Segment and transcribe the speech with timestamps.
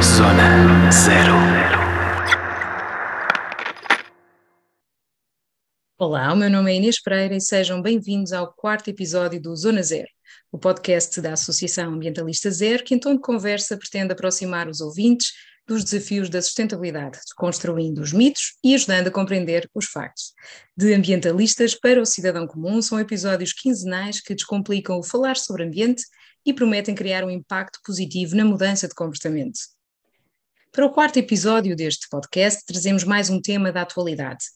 [0.00, 1.34] Zona Zero.
[5.98, 9.80] Olá, o meu nome é Inês Pereira e sejam bem-vindos ao quarto episódio do Zona
[9.84, 10.08] Zero,
[10.50, 15.32] o podcast da Associação Ambientalista Zero, que em tom de conversa pretende aproximar os ouvintes
[15.64, 20.32] dos desafios da sustentabilidade, construindo os mitos e ajudando a compreender os factos.
[20.76, 26.02] De ambientalistas para o cidadão comum, são episódios quinzenais que descomplicam o falar sobre ambiente
[26.44, 29.60] e prometem criar um impacto positivo na mudança de comportamento.
[30.72, 34.46] Para o quarto episódio deste podcast, trazemos mais um tema da atualidade.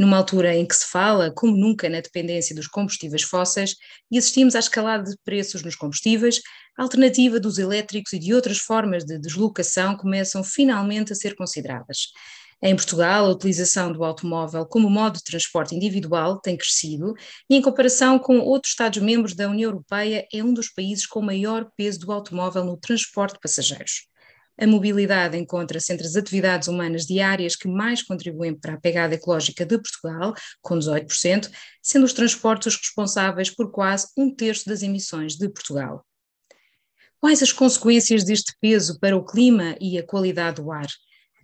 [0.00, 3.76] Numa altura em que se fala, como nunca, na dependência dos combustíveis fósseis
[4.10, 6.40] e assistimos à escalada de preços nos combustíveis,
[6.78, 12.12] a alternativa dos elétricos e de outras formas de deslocação começam finalmente a ser consideradas.
[12.62, 17.12] Em Portugal, a utilização do automóvel como modo de transporte individual tem crescido
[17.50, 21.70] e, em comparação com outros Estados-membros da União Europeia, é um dos países com maior
[21.76, 24.09] peso do automóvel no transporte de passageiros.
[24.60, 29.64] A mobilidade encontra-se entre as atividades humanas diárias que mais contribuem para a pegada ecológica
[29.64, 31.50] de Portugal, com 18%,
[31.82, 36.04] sendo os transportes os responsáveis por quase um terço das emissões de Portugal.
[37.18, 40.88] Quais as consequências deste peso para o clima e a qualidade do ar?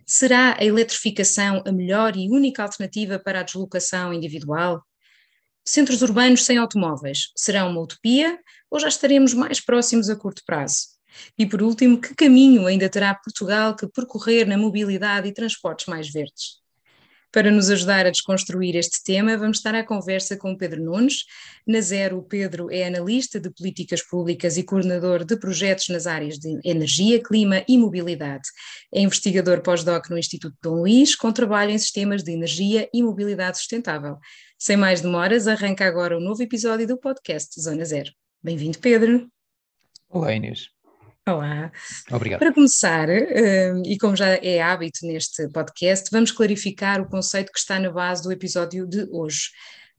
[0.05, 4.83] Será a eletrificação a melhor e única alternativa para a deslocação individual?
[5.65, 10.96] Centros urbanos sem automóveis serão uma utopia ou já estaremos mais próximos a curto prazo?
[11.37, 16.09] E por último, que caminho ainda terá Portugal que percorrer na mobilidade e transportes mais
[16.09, 16.57] verdes?
[17.31, 21.25] Para nos ajudar a desconstruir este tema, vamos estar à conversa com Pedro Nunes.
[21.67, 26.39] Na Zero, o Pedro é analista de políticas públicas e coordenador de projetos nas áreas
[26.39, 28.47] de energia, clima e mobilidade.
[28.93, 33.57] É investigador pós-doc no Instituto Dom Luís, com trabalho em sistemas de energia e mobilidade
[33.57, 34.17] sustentável.
[34.57, 38.09] Sem mais demoras, arranca agora o um novo episódio do podcast Zona Zero.
[38.41, 39.27] Bem-vindo, Pedro.
[40.09, 40.76] Olá, Inês.
[41.27, 41.69] Olá.
[42.09, 42.39] Obrigado.
[42.39, 47.59] Para começar, uh, e como já é hábito neste podcast, vamos clarificar o conceito que
[47.59, 49.49] está na base do episódio de hoje.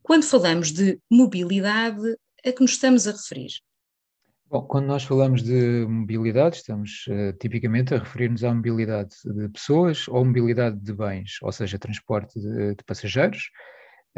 [0.01, 3.51] Quando falamos de mobilidade, a que nos estamos a referir?
[4.49, 10.07] Bom, quando nós falamos de mobilidade, estamos uh, tipicamente a referir-nos à mobilidade de pessoas
[10.07, 13.51] ou mobilidade de bens, ou seja, transporte de, de passageiros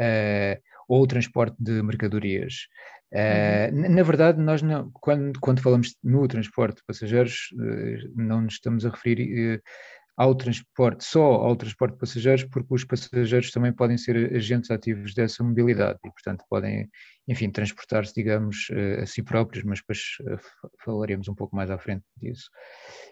[0.00, 0.58] uh,
[0.92, 2.66] ou transporte de mercadorias.
[3.10, 8.54] Uh, na verdade, nós não, quando, quando falamos no transporte de passageiros, uh, não nos
[8.54, 9.62] estamos a referir uh,
[10.18, 15.14] ao transporte, só ao transporte de passageiros, porque os passageiros também podem ser agentes ativos
[15.14, 16.86] dessa mobilidade e, portanto, podem,
[17.26, 18.68] enfim, transportar-se, digamos,
[19.00, 20.00] a si próprios, mas depois
[20.84, 22.50] falaremos um pouco mais à frente disso.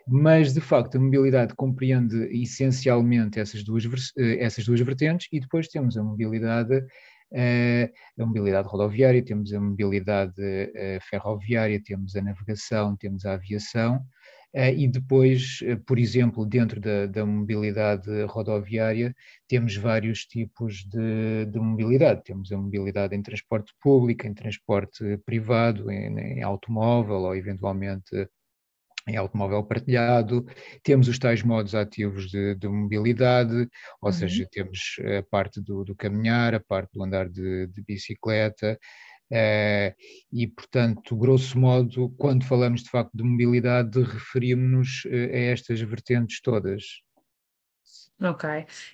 [0.06, 3.84] Mas, de facto, a mobilidade compreende essencialmente essas duas,
[4.18, 6.84] essas duas vertentes e depois temos a mobilidade
[7.32, 10.34] a mobilidade rodoviária, temos a mobilidade
[11.08, 14.04] ferroviária, temos a navegação, temos a aviação,
[14.52, 19.14] e depois, por exemplo, dentro da, da mobilidade rodoviária,
[19.46, 22.24] temos vários tipos de, de, mobilidade.
[22.24, 28.28] Temos a mobilidade em transporte público, em transporte privado, em, em automóvel ou eventualmente
[29.10, 30.44] em automóvel partilhado,
[30.82, 33.68] temos os tais modos ativos de, de mobilidade,
[34.00, 34.12] ou uhum.
[34.12, 38.78] seja, temos a parte do, do, caminhar, a parte do andar de, de bicicleta,
[39.32, 39.94] uh,
[40.32, 46.40] e, portanto, grosso modo, quando falamos de facto de mobilidade, referimos-nos uh, a estas vertentes
[46.40, 46.84] todas.
[48.22, 48.44] Ok.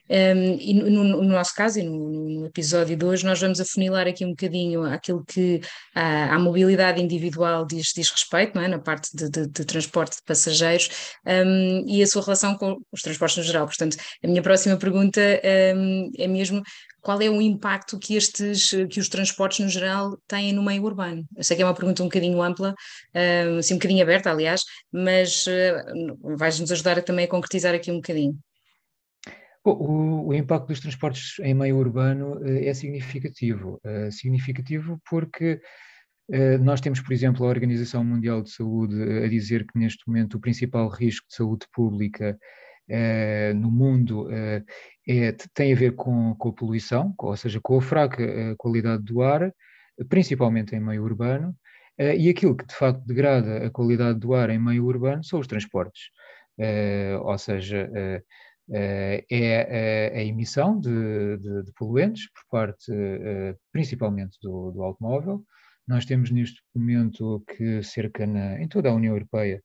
[0.08, 2.10] Um, e no, no, nosso caso, e no,
[2.40, 5.60] no, episódio de hoje, nós vamos afunilar aqui um bocadinho aquilo que
[5.96, 8.68] a, a mobilidade individual diz, diz respeito, é?
[8.68, 10.90] na parte de, de, de transporte de passageiros
[11.26, 13.66] um, e a sua relação com os transportes no geral.
[13.66, 15.20] Portanto, a minha próxima pergunta
[15.74, 16.62] um, é mesmo
[17.00, 21.24] qual é o impacto que estes, que os transportes no geral têm no meio urbano?
[21.36, 22.74] Eu sei que é uma pergunta um bocadinho ampla,
[23.58, 28.36] assim um bocadinho aberta, aliás, mas uh, vais-nos ajudar também a concretizar aqui um bocadinho.
[29.68, 33.80] O, o, impacto dos transportes em meio urbano eh, é significativo.
[33.82, 35.60] É significativo porque
[36.30, 40.34] eh, nós temos, por exemplo, a Organização Mundial de Saúde a dizer que neste momento
[40.34, 42.38] o principal risco de saúde pública
[43.56, 48.54] no mundo é, tem a ver com, com, a poluição, ou seja, com a fraca
[48.56, 49.52] qualidade do ar,
[50.08, 51.52] principalmente em meio urbano,
[51.98, 55.48] e aquilo que de facto degrada a qualidade do ar em meio urbano são os
[55.48, 56.10] transportes.
[57.24, 57.90] ou seja,
[58.70, 65.44] é, é a, emissão de, de, de, poluentes por parte eh, principalmente do, do, automóvel.
[65.86, 69.62] Nós temos neste momento que cerca na, em toda a União Europeia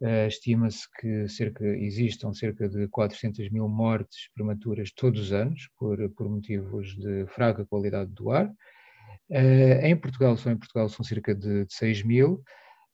[0.00, 5.96] Uh, Estima-se que cerca, existam cerca de 400 mil mortes prematuras todos os anos por,
[6.10, 8.46] por motivos de fraca qualidade do ar.
[9.30, 12.42] Uh, em Portugal, só em Portugal são cerca de, de 6 mil.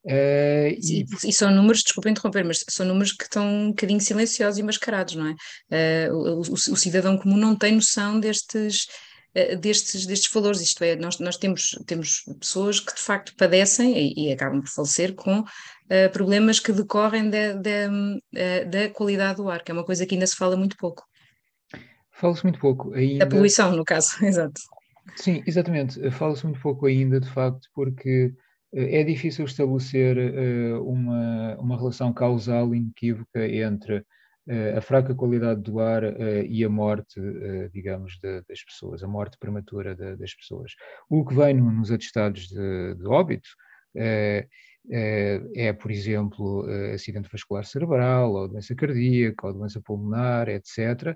[0.03, 1.05] Uh, e...
[1.23, 1.33] e...
[1.33, 5.27] são números, desculpa interromper, mas são números que estão um bocadinho silenciosos e mascarados, não
[5.27, 6.09] é?
[6.09, 8.87] Uh, o, o, o, cidadão comum não tem noção destes,
[9.35, 13.95] uh, destes, destes valores, isto é, nós, nós temos, temos pessoas que de facto padecem
[13.95, 15.43] e, e acabam por falecer com
[16.13, 17.89] problemas que decorrem da, da,
[18.65, 21.03] da qualidade do ar, que é uma coisa que ainda se fala muito pouco.
[22.13, 22.93] Fala-se muito pouco.
[22.93, 23.25] Ainda...
[23.25, 24.61] Da poluição, no caso, exato.
[25.17, 26.09] Sim, exatamente.
[26.11, 28.31] Fala-se muito pouco ainda, de facto, porque
[28.73, 35.79] é difícil estabelecer uh, uma, uma relação causal inequívoca entre uh, a fraca qualidade do
[35.79, 37.19] ar uh, e a morte,
[37.73, 40.71] digamos, das pessoas, a morte prematura das pessoas.
[41.09, 43.49] O que vem no, nos atestados de, de óbito
[43.93, 51.15] é, por exemplo, acidente vascular cerebral, ou doença cardíaca, ou doença pulmonar, etc.,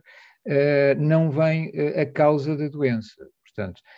[1.00, 3.16] não vem a causa da doença.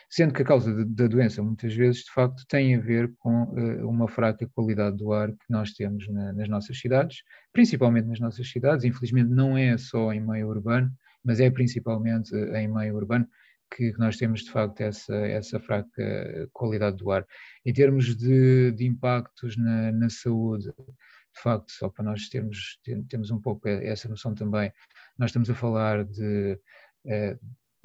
[0.10, 3.90] Sendo que a causa da doença muitas vezes, de facto, tem a ver com uh,
[3.90, 8.50] uma fraca qualidade do ar que nós temos na, nas nossas cidades, principalmente nas nossas
[8.50, 8.86] cidades.
[8.86, 10.92] Infelizmente, não é só em meio urbano,
[11.24, 13.28] mas é principalmente uh, em meio urbano
[13.76, 17.26] que nós temos, de facto, essa, essa fraca qualidade do ar.
[17.66, 20.72] Em termos de, de impactos na, na saúde,
[21.38, 24.72] de facto, só para nós termos, termos um pouco essa noção também,
[25.18, 26.60] nós estamos a falar de
[27.06, 27.38] eh,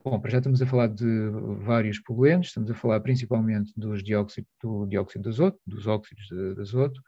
[0.04, 1.31] Bom, para já estamos a falar de
[1.64, 6.54] vários poluentes, estamos a falar principalmente dos dióxido, do dióxido de azoto, dos óxidos de,
[6.56, 7.00] de azoto,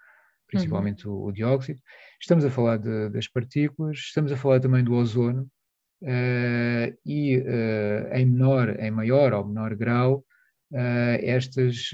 [0.47, 1.15] principalmente uhum.
[1.15, 1.81] o, o, dióxido.
[2.21, 5.43] Estamos a falar de, das partículas, estamos a falar também do ozono
[6.03, 10.25] uh, e uh, em menor, em maior ou menor grau,
[10.71, 11.91] uh, estas,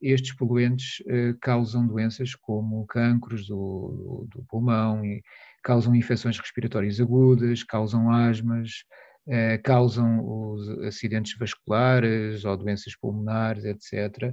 [0.00, 1.02] estes poluentes
[1.40, 5.24] causam doenças como cancros do, do, do pulmão, e
[5.64, 8.84] causam infecções respiratórias agudas, causam asmas,
[9.28, 14.32] eh, causam os acidentes vasculares ou doenças pulmonares, etc.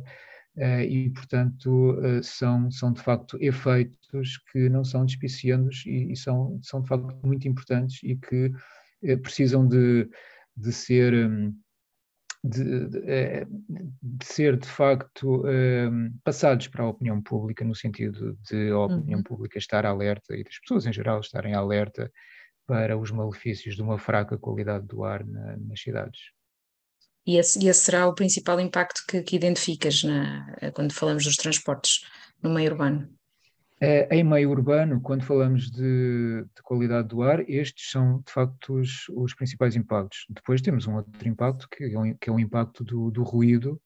[0.56, 6.16] Eh, e, portanto, eh, são, são de facto efeitos que não são despicianos e, e
[6.16, 8.51] são, são de facto muito importantes e que
[9.24, 10.07] precisam de,
[10.56, 11.13] de ser.
[11.13, 11.57] Hum,
[12.45, 13.45] de, de,
[14.01, 15.44] de, ser de facto
[16.25, 19.24] passados para a opinião pública, no sentido de a opinião uhum.
[19.24, 22.12] pública estar alerta e das pessoas em geral estarem alerta
[22.65, 26.19] para os malefícios de uma fraca qualidade do ar na, nas cidades.
[27.25, 32.06] E esse, esse, será o principal impacto que, que identificas na, quando falamos dos transportes
[32.42, 33.10] no meio urbano?
[33.80, 38.75] É, em meio urbano, quando falamos de, de, qualidade do ar, estes são de facto
[38.75, 40.25] os, os, principais impactos.
[40.30, 43.81] Depois temos um outro impacto que é, um, que é o impacto do, do ruído,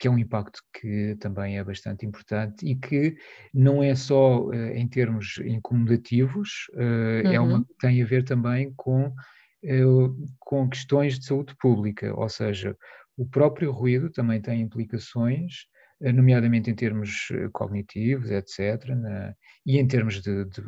[0.00, 3.14] que é um impacto que também é bastante importante e que
[3.52, 7.32] não é só uh, em termos incomodativos, uh, uhum.
[7.32, 7.64] é uma uhum.
[7.78, 12.74] tem a ver também com, uh, com questões de saúde pública, ou seja,
[13.14, 15.66] o próprio ruído também tem implicações,
[16.00, 19.34] nomeadamente em termos cognitivos, etc., na,
[19.66, 20.62] e em termos de, de,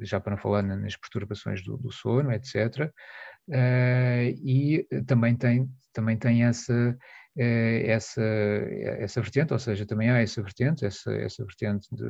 [0.00, 2.90] já para não falar nas perturbações do, do sono, etc.,
[4.42, 6.96] e também tem, também tem essa
[7.38, 12.04] essa, essa vertente, ou seja, também há essa vertente, essa, essa vertente de,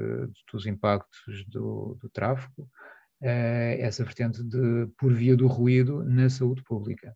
[0.50, 2.68] dos impactos do, do tráfego,
[3.20, 7.14] é essa vertente de, por via do ruído na saúde pública.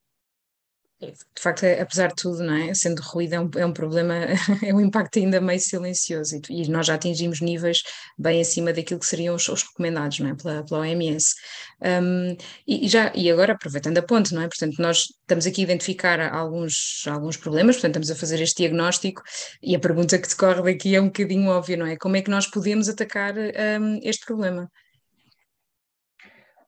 [1.10, 2.72] De facto, é, apesar de tudo, não é?
[2.74, 4.14] sendo ruído é um, é um problema,
[4.62, 7.82] é um impacto ainda meio silencioso e, e, nós já atingimos níveis
[8.16, 10.34] bem acima daquilo que seriam os, os recomendados não é?
[10.34, 11.34] pela, pela OMS.
[11.80, 14.48] Um, e, já, e agora, aproveitando a ponte, não é?
[14.48, 19.22] portanto, nós estamos aqui a identificar alguns, alguns problemas, portanto, estamos a fazer este diagnóstico
[19.60, 21.96] e a pergunta que decorre daqui é um bocadinho óbvia, não é?
[21.96, 24.70] Como é que nós podemos atacar um, este problema?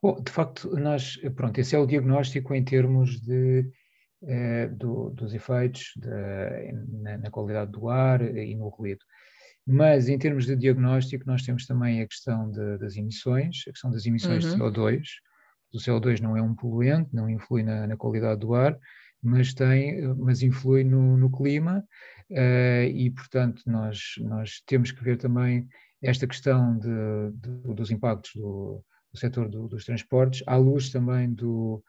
[0.02, 3.64] Bom, de facto, nós, pronto, esse é o diagnóstico em termos de
[4.26, 9.04] eh, do, dos efeitos de, na, na, qualidade do ar e no ruído.
[9.66, 13.90] Mas em termos de diagnóstico, nós temos também a questão de, das emissões, a questão
[13.90, 14.50] das emissões uhum.
[14.50, 15.02] de CO2.
[15.72, 18.78] O CO2 não é um poluente, não influi na, na qualidade do ar,
[19.22, 21.84] mas, tem, mas influi no, no clima
[22.30, 25.66] uh, e, portanto, nós, nós temos que ver também
[26.02, 26.88] esta questão de,
[27.34, 31.82] de, dos impactos do, do setor do, dos transportes, à luz também do,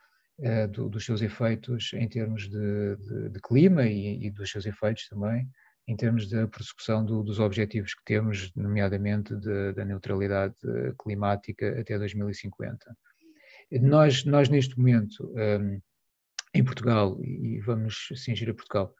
[0.72, 5.08] do, dos seus efeitos em termos de, de, de clima e, e, dos seus efeitos
[5.08, 5.50] também
[5.88, 11.80] em termos da persecução do, dos objetivos que temos, nomeadamente de, da neutralidade eh, climática
[11.80, 12.98] até 2050.
[13.82, 15.80] Nós, nós neste momento, um, ehm,
[16.54, 18.94] em Portugal, e vamos cingir a Portugal,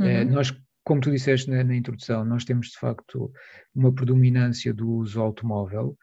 [0.00, 0.28] eh, uhum.
[0.28, 3.32] uh, nós, como tu disseste na, na, introdução, nós temos de facto
[3.74, 5.96] uma predominância do uso automóvel,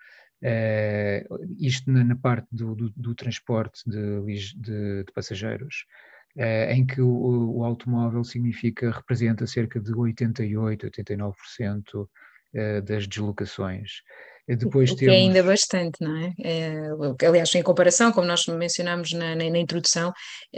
[0.44, 4.22] Uh, isto na, na parte do, do, do, transporte de,
[4.56, 5.86] de, de passageiros,
[6.36, 14.02] uh, em que o, o, automóvel significa, representa cerca de 88, 89% uh, das deslocações.
[14.48, 15.16] Depois o que temos...
[15.16, 16.34] é ainda bastante, não é?
[16.44, 17.28] é?
[17.28, 20.12] Aliás, em comparação, como nós mencionámos na, na, na, introdução,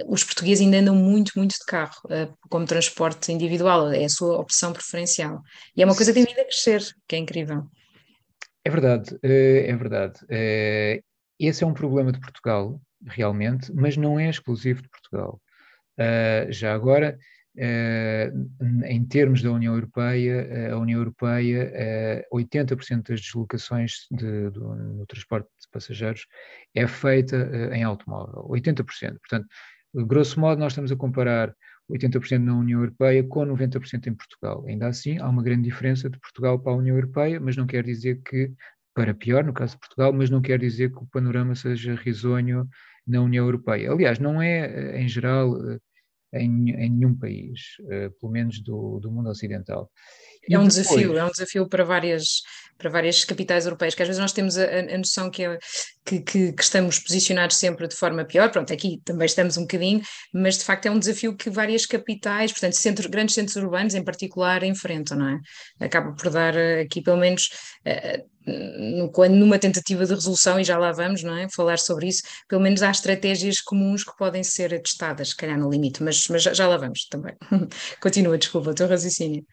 [0.08, 2.02] os portugueses ainda andam muito, muito de carro,
[2.50, 5.42] como transporte individual, é a sua opção preferencial.
[5.76, 7.70] E é uma coisa que tem vindo a crescer, que é incrível.
[8.66, 10.20] É verdade, eh, é verdade.
[10.30, 11.04] Eh,
[11.40, 15.42] esse é um problema de Portugal, realmente, mas não é exclusivo de Portugal.
[15.98, 17.18] Eh, já agora,
[18.86, 25.48] em termos da União Europeia, a União Europeia, 80% das deslocações de, do, no transporte
[25.62, 26.26] de passageiros
[26.74, 27.38] é feita
[27.74, 29.20] em automóvel, 80%.
[29.20, 29.48] Portanto,
[29.94, 31.54] grosso modo, nós estamos a comparar
[31.90, 34.66] 80% na União Europeia com 90% em Portugal.
[34.68, 37.84] Ainda assim, há uma grande diferença de Portugal para a União Europeia, mas não quer
[37.84, 38.52] dizer que,
[38.94, 42.68] para pior, no caso de Portugal, mas não quer dizer que o panorama seja risonho
[43.06, 43.92] na União Europeia.
[43.92, 45.80] Aliás, não é, em geral, eh,
[46.34, 49.90] em, em nenhum país, uh, pelo menos do, do mundo ocidental.
[50.48, 50.76] E é um depois...
[50.76, 52.42] desafio, é um desafio para várias,
[52.78, 55.58] para várias capitais europeias, que às vezes nós temos a, a noção que, é,
[56.06, 60.02] que, que, que, estamos posicionados sempre de forma pior, pronto, aqui também estamos um bocadinho,
[60.34, 64.64] mas de facto é um desafio que várias capitais, portanto grandes centros urbanos em particular,
[64.64, 65.40] enfrentam, não é?
[65.86, 67.50] Acaba por dar eh, aqui pelo menos
[67.88, 68.33] uh,
[69.12, 71.48] quando numa tentativa de resolução, e já lá vamos, não é?
[71.50, 75.70] Falar sobre isso, pelo menos há estratégias comuns que podem ser testadas, se calhar no
[75.70, 77.36] limite, mas, mas já, já lá vamos também.
[78.02, 79.46] Continua, desculpa, o teu raciocínio.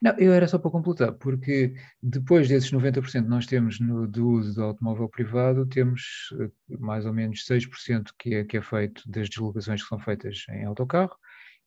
[0.00, 4.54] Não, eu era só para completar, porque depois desses 90% nós temos no, do uso
[4.54, 9.28] do automóvel privado, temos eh, mais ou menos 6% que é, que é feito das
[9.28, 11.14] deslocações que são feitas em autocarro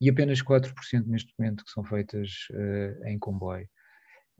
[0.01, 3.67] e apenas 4% neste momento que são feitas uh, em comboio.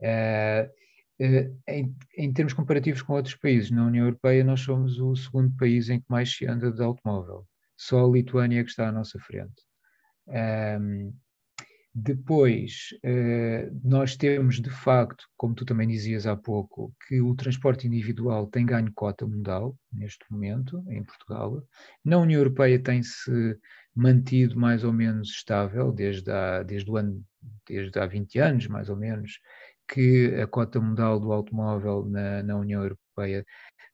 [0.00, 0.68] Uh,
[1.18, 5.88] em, em, termos comparativos com outros países, na União Europeia nós somos o segundo país
[5.88, 7.46] em que mais se anda de automóvel.
[7.76, 9.62] Só a Lituânia é que está à nossa frente.
[10.26, 11.12] Um,
[11.96, 17.86] depois, eh, nós temos de facto, como tu também dizias há pouco, que o transporte
[17.86, 21.62] individual tem ganho cota modal neste momento em Portugal.
[22.04, 23.56] Na União Europeia tem-se
[23.94, 27.24] mantido mais ou menos estável desde, há, desde, o ano,
[27.64, 29.38] desde há 20 anos, mais ou menos,
[29.88, 33.44] que a cota modal do automóvel na, na União Europeia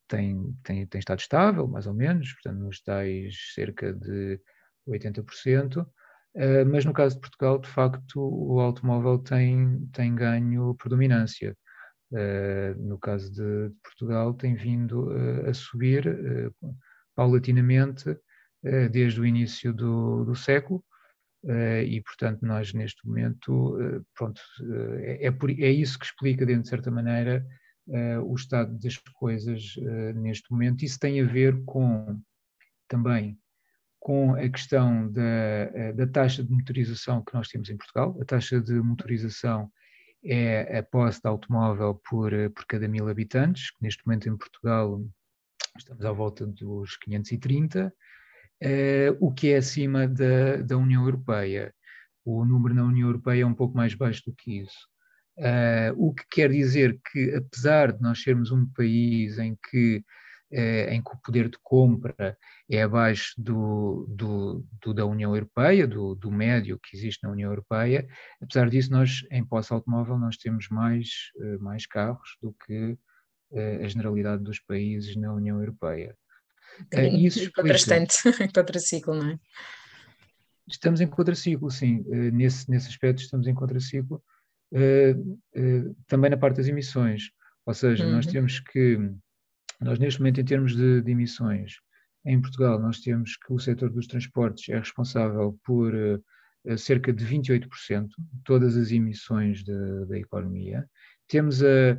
[0.09, 4.41] tem, tem, tem estado estável, mais ou menos, portanto, nos tais cerca de
[4.89, 5.87] 80%.
[6.35, 11.57] Uh, mas no caso de Portugal, de facto, o automóvel tem, tem ganho predominância.
[12.13, 16.05] Uh, no caso de, de, Portugal, tem vindo uh, a subir
[17.15, 18.17] paulatinamente
[18.93, 20.85] desde o início do, do século.
[21.45, 23.79] E, portanto, nós neste momento,
[24.15, 24.41] pronto,
[25.03, 27.47] é, é, por, é, isso que explica, de certa maneira,
[28.25, 29.75] o estado das coisas
[30.17, 30.85] neste momento.
[30.85, 32.21] Isso tem a ver com
[32.89, 33.39] também
[34.01, 38.19] com a questão da, eh, da taxa de motorização que nós temos em Portugal.
[38.21, 39.71] A taxa de motorização
[40.25, 45.05] é a posse de automóvel por, eh, por cada mil habitantes, neste momento em Portugal
[45.77, 47.95] estamos à volta dos 530,
[48.63, 51.75] uh, o que é acima da, da União Europeia.
[52.25, 54.89] O número na União Europeia é um pouco mais baixo do que isso.
[55.39, 60.05] Uh, o que quer dizer que, apesar de nós sermos um país em que
[60.53, 62.37] eh, em que o poder de compra
[62.69, 67.51] é abaixo do, do, do da União Europeia, do, do, médio que existe na União
[67.51, 68.09] Europeia.
[68.43, 72.99] Apesar disso, nós, em posse automóvel, nós temos mais, eh, mais carros do que
[73.83, 76.17] a generalidade dos países na União Europeia.
[76.95, 77.63] Sim, isso explica...
[77.63, 78.17] Contrastante,
[78.55, 79.39] contraciclo, não é?
[80.69, 82.05] Estamos em contraciclo, sim.
[82.33, 84.23] Nesse, nesse aspecto estamos em contraciclo.
[86.07, 87.31] Também na parte das emissões.
[87.67, 88.13] Ou seja, uhum.
[88.13, 88.99] nós temos que
[89.81, 91.77] nós, neste momento, em termos de, de, emissões,
[92.25, 97.25] em Portugal, nós temos que o setor dos transportes é responsável por uh, cerca de
[97.25, 100.87] 28% de todas as emissões de, da economia.
[101.27, 101.99] Temos a,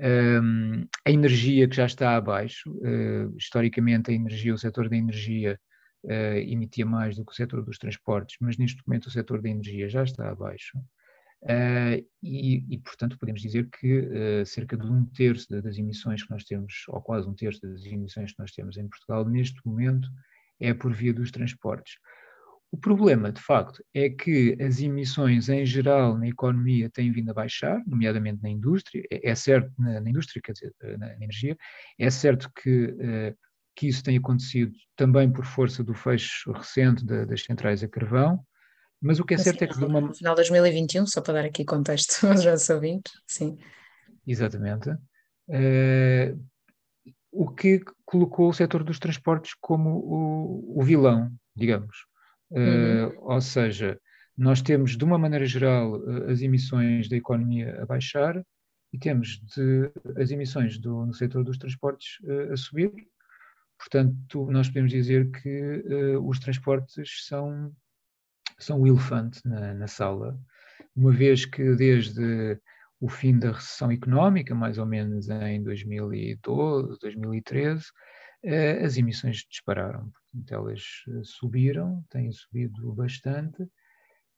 [0.00, 2.70] a, a, energia que já está abaixo.
[2.70, 5.58] Uh, historicamente, a energia, o setor da energia
[6.04, 9.48] uh, emitia mais do que o setor dos transportes, mas neste momento o setor da
[9.48, 10.78] energia já está abaixo.
[11.42, 16.44] Uh, e, e, portanto, podemos dizer que cerca de um terço das emissões que nós
[16.44, 20.08] temos, ou quase um terço das emissões que nós temos em Portugal, neste momento,
[20.60, 21.94] é por via dos transportes.
[22.72, 27.34] O problema, de facto, é que as emissões em geral na economia têm vindo a
[27.34, 29.04] baixar, nomeadamente na indústria.
[29.12, 31.54] É, é certo, na, na, indústria, quer dizer, na, na, energia,
[31.98, 33.36] é certo que, uh,
[33.76, 38.42] que isso tem acontecido também por força do fecho recente das centrais a carvão,
[39.02, 40.00] mas o que é certo é que de uma...
[40.00, 43.58] No final de 2021, só para dar aqui contexto aos nossos ouvintes, sim.
[44.26, 44.88] Exatamente.
[45.46, 46.40] Uh,
[47.30, 52.10] o que colocou o setor dos transportes como o, o vilão, digamos.
[52.52, 53.08] Uhum.
[53.08, 53.98] Uh, ou seja,
[54.36, 58.42] nós temos, de uma maneira geral, as emissões da economia a baixar
[58.92, 59.90] e temos de,
[60.20, 62.92] as emissões do, no setor dos transportes uh, a subir.
[63.78, 65.84] Portanto, nós podemos dizer que
[66.16, 67.72] uh, os transportes são,
[68.58, 70.38] são o elefante na, na sala,
[70.94, 72.60] uma vez que desde
[73.02, 77.84] o fim da recessão económica, mais ou menos em 2012, 2013, eh,
[78.44, 80.10] as emissões dispararam.
[80.10, 83.68] Portanto, elas eh, subiram, têm subido bastante,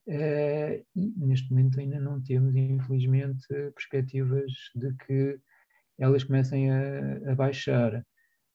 [0.07, 5.39] eh, e neste momento ainda não temos, infelizmente, perspectivas de que
[5.99, 8.05] elas comecem a, a baixar.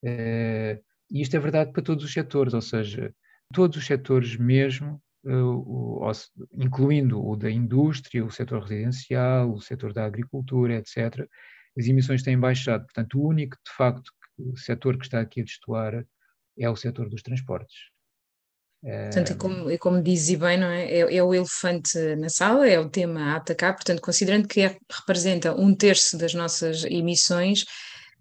[0.04, 3.14] E isto é verdade para todos os setores, ou seja,
[3.54, 5.02] todos os setores mesmo
[6.54, 11.28] incluindo o da indústria, o setor residencial, o setor da agricultura, etc.,
[11.78, 12.86] as emissões têm baixado.
[12.86, 16.06] Portanto, o único, de facto, o setor que está aqui a destoar
[16.58, 17.78] é o setor dos transportes.
[18.82, 20.86] Portanto, e como, e como dizia bem, não é?
[20.86, 21.16] é?
[21.16, 21.24] é?
[21.24, 25.76] o elefante na sala, é o tema a atacar, portanto, considerando que é, representa um
[25.76, 27.66] terço das nossas emissões,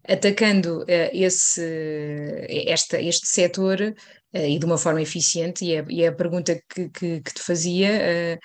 [0.07, 1.63] atacando uh, esse,
[2.67, 6.61] esta, este setor uh, e de uma forma eficiente, e é, e é a pergunta
[6.69, 8.39] que, que, que te fazia, uh,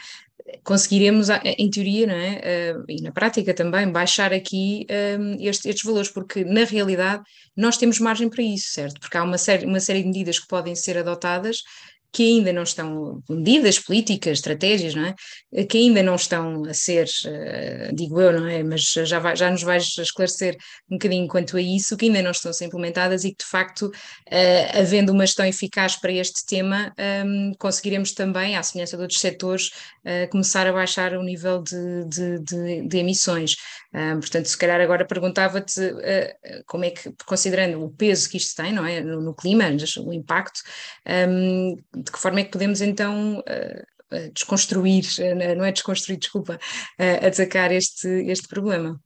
[0.64, 2.74] conseguiremos, em teoria, não é?
[2.90, 4.86] e na prática também, baixar aqui
[5.40, 7.24] este, estes valores, porque na realidade
[7.56, 9.00] nós temos margem para isso, certo?
[9.00, 11.64] Porque há uma série, uma série de medidas que podem ser adotadas
[12.14, 15.66] que ainda não estão, medidas políticas, estratégias, não é?
[15.66, 18.62] Que ainda não estão a ser, uh, digo eu, não é?
[18.62, 20.56] Mas já, vai, já nos vais esclarecer
[20.90, 23.50] um bocadinho quanto a isso, que ainda não estão a ser implementadas e que, de
[23.50, 29.02] facto, uh, havendo uma gestão eficaz para este tema, ehm, conseguiremos também, à semelhança de
[29.02, 29.70] outros setores,
[30.06, 33.56] uh, começar a baixar o nível de, de, de, de emissões.
[33.96, 35.80] Um, portanto, se calhar agora perguntava-te
[36.66, 39.66] como é que, considerando o peso que isto tem, não é, no, no clima,
[40.04, 40.62] o impacto,
[41.30, 45.06] um, de que forma é que podemos então uh, desconstruir,
[45.58, 46.60] não é desconstruir, desculpa,
[47.26, 49.02] atacar este, este problema?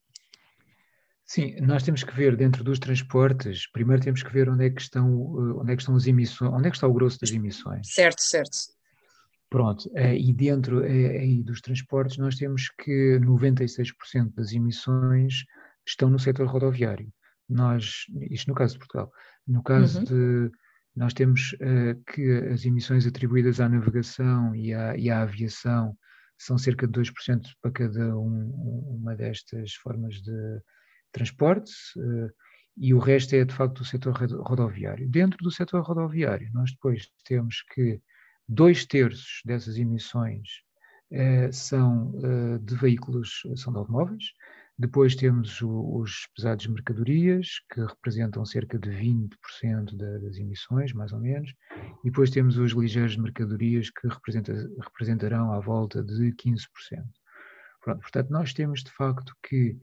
[1.26, 4.82] Sim, nós temos que ver dentro dos transportes, primeiro temos que ver onde é que
[4.82, 5.10] estão,
[5.60, 7.88] onde é que estão as emissões, onde é que está o grosso das emissões.
[7.94, 8.58] Certo, certo.
[9.50, 15.46] Pronto, eh, e dentro eh, aí dos transportes nós temos que 96% das emissões
[15.86, 17.12] estão no setor rodoviário.
[17.48, 19.12] Nós, isto no caso de Portugal,
[19.48, 20.04] no caso uhum.
[20.04, 20.52] de
[20.98, 25.96] nós temos uh, que as emissões atribuídas à navegação e à, e à aviação
[26.40, 28.50] são cerca de 2% para cada um,
[29.00, 30.60] uma destas formas de
[31.12, 32.32] transporte, uh,
[32.76, 35.08] e o resto é de facto o setor rodoviário.
[35.08, 38.02] Dentro do setor rodoviário, nós depois temos que
[38.48, 40.48] dois terços dessas emissões
[41.12, 42.14] eh, são
[42.62, 44.26] de veículos, são de automóveis.
[44.80, 50.94] Depois temos o, os pesados de mercadorias, que representam cerca de 20% da, das emissões,
[50.94, 51.52] mais ou menos.
[52.04, 56.60] E depois temos os ligeiros de mercadorias, que representa, representarão à volta de 15%.
[57.82, 59.78] Pronto, portanto, nós temos de facto que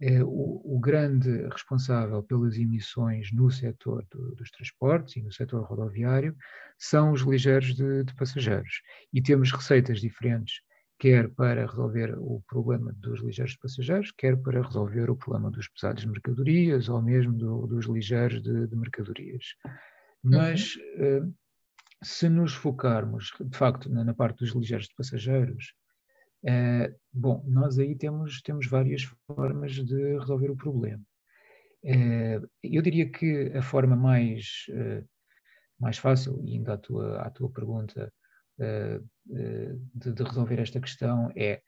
[0.00, 5.64] é, o, o, grande responsável pelas emissões no setor do, dos transportes e no setor
[5.64, 6.36] rodoviário
[6.78, 8.80] são os ligeiros de, de, passageiros.
[9.12, 10.60] E temos receitas diferentes,
[10.98, 16.02] quer para resolver o problema dos ligeiros passageiros, quer para resolver o problema dos pesados
[16.02, 19.54] de mercadorias ou mesmo do, dos ligeiros de, de mercadorias.
[20.22, 21.28] Mas uhum.
[21.28, 21.34] uh,
[22.02, 25.74] se nos focarmos, de facto, na, na parte dos ligeiros de passageiros,
[26.44, 31.02] Uh, bom, nós aí temos, temos várias formas de resolver o problema.
[31.82, 34.66] Uh, eu diria que a forma mais,
[35.78, 38.12] mais fácil, e indo à tua, à tua pergunta,
[38.58, 41.60] de, de, resolver esta questão é,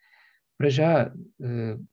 [0.57, 1.11] para já,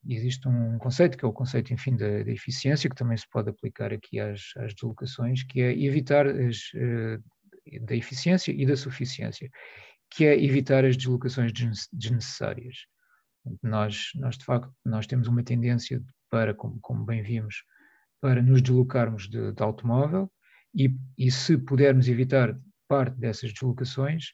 [0.07, 3.95] existe um conceito, que é o conceito, enfim, da, eficiência, que também se pode aplicar
[3.95, 6.59] aqui às, às deslocações, que é evitar as,
[7.83, 9.51] da eficiência e da suficiência
[10.11, 11.53] que é evitar as deslocações
[11.93, 12.87] desnecessárias.
[13.63, 17.63] Nós, nós de facto, nós temos uma tendência para, como, como bem vimos,
[18.21, 20.31] para nos deslocarmos de, de automóvel
[20.75, 22.59] e, e, se pudermos evitar
[22.89, 24.33] parte dessas deslocações,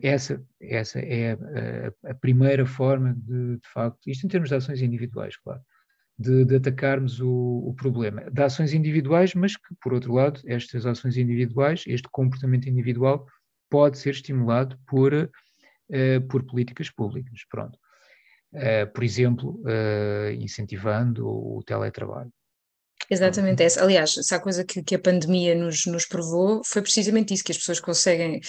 [0.00, 4.80] essa, essa é a, a, primeira forma de, de facto, isto em termos de ações
[4.80, 5.60] individuais, claro,
[6.18, 8.30] de, de, atacarmos o, o, problema.
[8.30, 13.26] De ações individuais, mas que, por outro lado, estas ações individuais, este comportamento individual,
[13.68, 17.40] pode ser estimulado por, uh, por políticas públicas.
[17.50, 17.78] Pronto.
[18.52, 22.32] Uh, por exemplo, uh, incentivando o teletrabalho.
[23.08, 23.82] Exatamente essa.
[23.82, 27.52] Aliás, se há coisa que, que a pandemia nos, nos provou foi precisamente isso, que
[27.52, 28.40] as pessoas conseguem,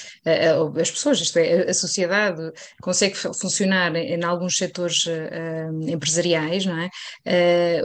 [0.79, 6.89] as pessoas, isto é, a sociedade consegue funcionar em, alguns setores uh, empresariais, não é?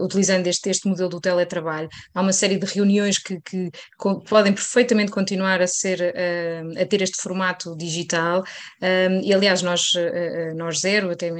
[0.00, 1.88] Utilizando este, este modelo do teletrabalho.
[2.14, 3.70] Há uma série de reuniões que, que
[4.28, 6.14] podem perfeitamente continuar a ser,
[6.80, 8.42] a ter este formato digital
[9.22, 9.92] e aliás nós,
[10.56, 11.30] nós zero, até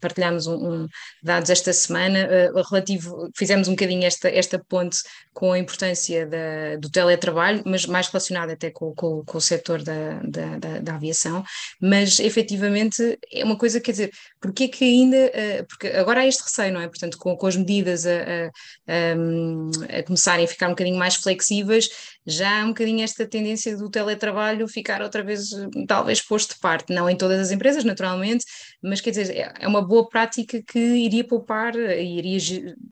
[0.00, 0.86] partilhámos um, um
[1.22, 2.28] dados esta semana,
[2.70, 4.98] relativo, fizemos um bocadinho esta, esta ponte ponte
[5.32, 9.82] com a importância da, do teletrabalho, mas mais relacionado até com, com, com o setor
[9.82, 11.44] da, da, da, aviação,
[11.80, 16.26] mas efetivamente é uma coisa, quer dizer, porque é que ainda, uh, porque agora há
[16.26, 16.88] este receio, não é?
[16.88, 18.50] Portanto, com, com as medidas a, a,
[18.88, 21.88] a, a começarem a ficar um bocadinho mais flexíveis,
[22.26, 25.48] já há um bocadinho esta tendência do teletrabalho ficar outra vez,
[25.86, 28.44] talvez, posto de parte, não em todas as empresas, naturalmente,
[28.82, 32.38] mas quer dizer, é, é uma boa prática que iria poupar, iria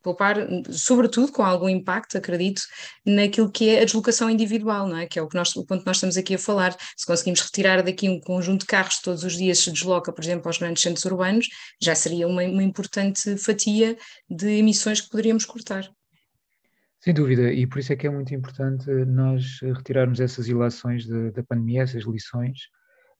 [0.02, 0.36] poupar,
[0.70, 2.62] sobretudo com algum impacto, acredito,
[3.04, 5.06] naquilo que é a deslocação individual, não é?
[5.06, 6.76] Que é o, que nós, o ponto que nós estamos aqui a falar.
[6.96, 10.48] Se conseguimos retirar daqui um conjunto de carros todos os dias se desloca, por exemplo,
[10.48, 11.46] aos grandes centros urbanos,
[11.80, 13.96] já seria uma, uma importante fatia
[14.28, 15.88] de emissões que poderíamos cortar.
[17.08, 21.42] Sem dúvida, e por isso é que é muito importante nós retirarmos essas ilações da
[21.42, 22.58] pandemia, essas lições,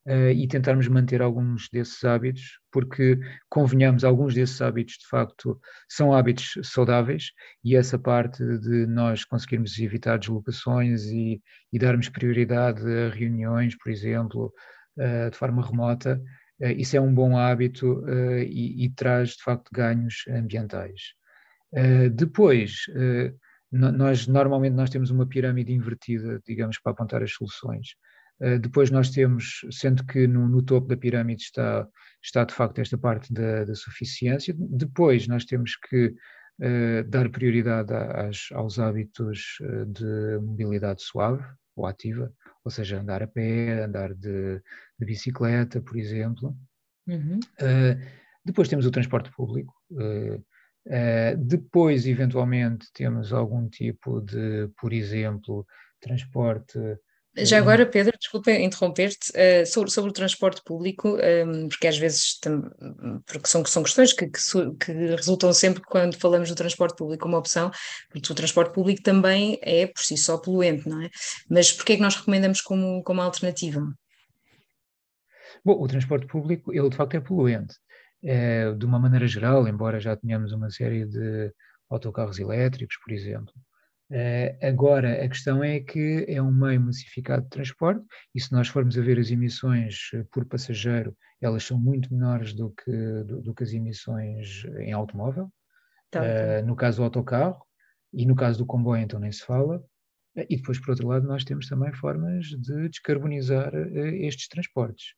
[0.07, 6.13] uh, e tentarmos manter alguns desses hábitos, porque, convenhamos, alguns desses hábitos de facto são
[6.13, 7.31] hábitos saudáveis,
[7.65, 11.41] e essa parte de nós conseguirmos evitar deslocações e,
[11.73, 14.53] e darmos prioridade a reuniões, por exemplo,
[14.99, 16.23] uh, de forma remota,
[16.61, 18.05] uh, isso é um bom hábito
[18.47, 21.15] e, e, traz de facto ganhos ambientais.
[22.13, 22.85] depois,
[23.71, 27.89] nós normalmente nós temos uma pirâmide invertida, digamos, para apontar as soluções.
[28.41, 31.87] Uh, depois nós temos, sendo que no, no, topo da pirâmide está,
[32.23, 37.93] está de facto esta parte da, da suficiência, depois nós temos que uh, dar prioridade
[37.93, 41.45] às, aos hábitos uh, de mobilidade suave
[41.77, 42.33] ou ativa,
[42.65, 44.61] ou seja, andar a pé, andar de,
[44.99, 46.57] de bicicleta, por exemplo.
[47.07, 47.41] Uhum.
[48.45, 49.73] depois temos o transporte público,
[50.87, 55.67] Uh, depois, eventualmente, temos algum tipo de, por exemplo,
[56.01, 56.79] transporte.
[57.37, 61.99] Já agora, Pedro, desculpa interromper-te, uh, sobre, sobre o transporte público, um, ehm, porque às
[61.99, 62.39] vezes,
[63.27, 64.41] porque são, são questões que, que,
[64.81, 67.71] que, resultam sempre quando falamos do transporte público como opção,
[68.11, 71.11] porque o transporte público também é por si só poluente, não é?
[71.49, 73.83] Mas porquê é que nós recomendamos como, como alternativa?
[75.65, 77.75] Bom, o transporte público, ele de facto é poluente.
[78.23, 81.53] Eh, de uma maneira geral, embora já tenhamos uma série de
[81.89, 83.53] autocarros elétricos, por exemplo.
[84.11, 88.05] Eh, agora, a questão é que é um meio massificado de transporte
[88.35, 92.53] e se nós formos a ver as emissões eh, por passageiro, elas são muito menores
[92.53, 92.91] do que,
[93.25, 95.49] do, do que as emissões em automóvel.
[96.11, 96.63] Tá, tá.
[96.63, 97.63] no caso do autocarro
[98.15, 99.85] e no caso do comboio, então nem se fala.
[100.35, 105.15] E depois, por outro lado, nós temos também formas de descarbonizar estes transportes.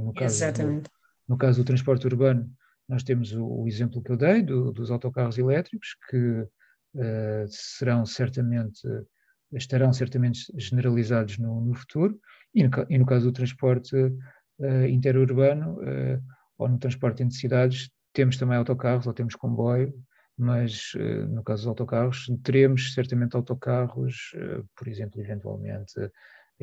[0.00, 0.90] no caso Exatamente.
[0.90, 1.01] Do,
[1.32, 2.46] no caso do transporte urbano,
[2.86, 8.04] nós temos o, o exemplo que eu dei do, dos autocarros elétricos, que uh, serão
[8.04, 8.86] certamente,
[9.50, 12.20] estarão certamente generalizados no, no futuro,
[12.54, 16.22] e no, e no, caso do transporte uh, interurbano uh,
[16.58, 19.90] ou no transporte entre cidades, temos também autocarros ou temos comboio,
[20.36, 20.92] mas
[21.28, 24.32] no caso dos autocarros, teremos certamente autocarros,
[24.76, 26.10] por exemplo, eventualmente a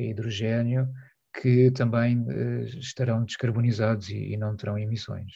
[0.02, 0.88] hidrogênio,
[1.32, 5.32] que também uh, estarão descarbonizados e, e, não terão emissões.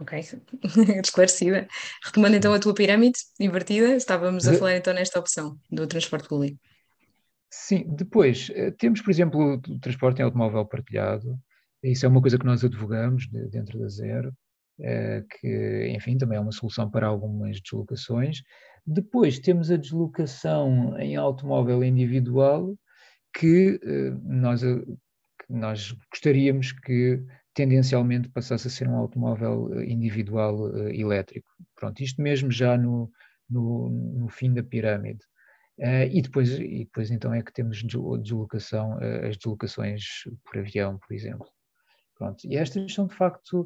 [0.00, 0.18] Ok,
[1.04, 1.68] esclarecida.
[2.04, 6.58] Retomando então a tua pirâmide invertida, estávamos a falar então nesta opção do transporte público.
[7.50, 11.38] Sim, depois uh, temos, por exemplo, o transporte em automóvel partilhado,
[11.82, 14.30] isso é uma coisa que nós advogamos de, dentro da Zero,
[14.80, 18.42] uh, que, enfim, também é uma solução para algumas deslocações.
[18.86, 22.74] Depois temos a deslocação em automóvel individual,
[23.34, 27.22] que uh, nós, que nós gostaríamos que
[27.54, 31.48] tendencialmente passasse a ser um automóvel eh, individual elétrico.
[31.76, 33.12] Pronto, isto mesmo já no,
[33.48, 35.20] no, no fim da pirâmide.
[35.78, 40.04] Uh, e, depois, e depois então é que temos deslocação, uh, as deslocações
[40.44, 41.48] por avião, por exemplo.
[42.16, 43.62] Pronto, e estas são de facto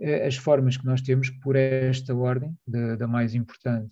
[0.00, 3.90] uh, as formas que nós temos por esta ordem, da, da mais importante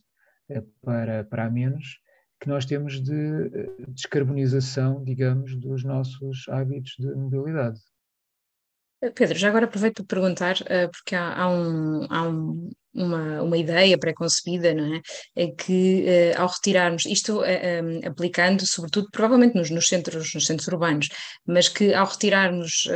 [0.82, 2.00] para, para a menos,
[2.40, 7.80] que nós temos de eh, descarbonização, digamos, dos nossos hábitos de mobilidade.
[9.02, 13.42] Eh, Pedro, já agora aproveito para perguntar, eh, porque há, há, um, há um, uma,
[13.42, 15.00] uma ideia pré-concebida, não é?
[15.34, 17.42] é que ao retirarmos, isto
[18.06, 21.08] aplicando sobretudo, provavelmente nos, nos, centros, nos centros urbanos,
[21.44, 22.86] mas que ao retirarmos,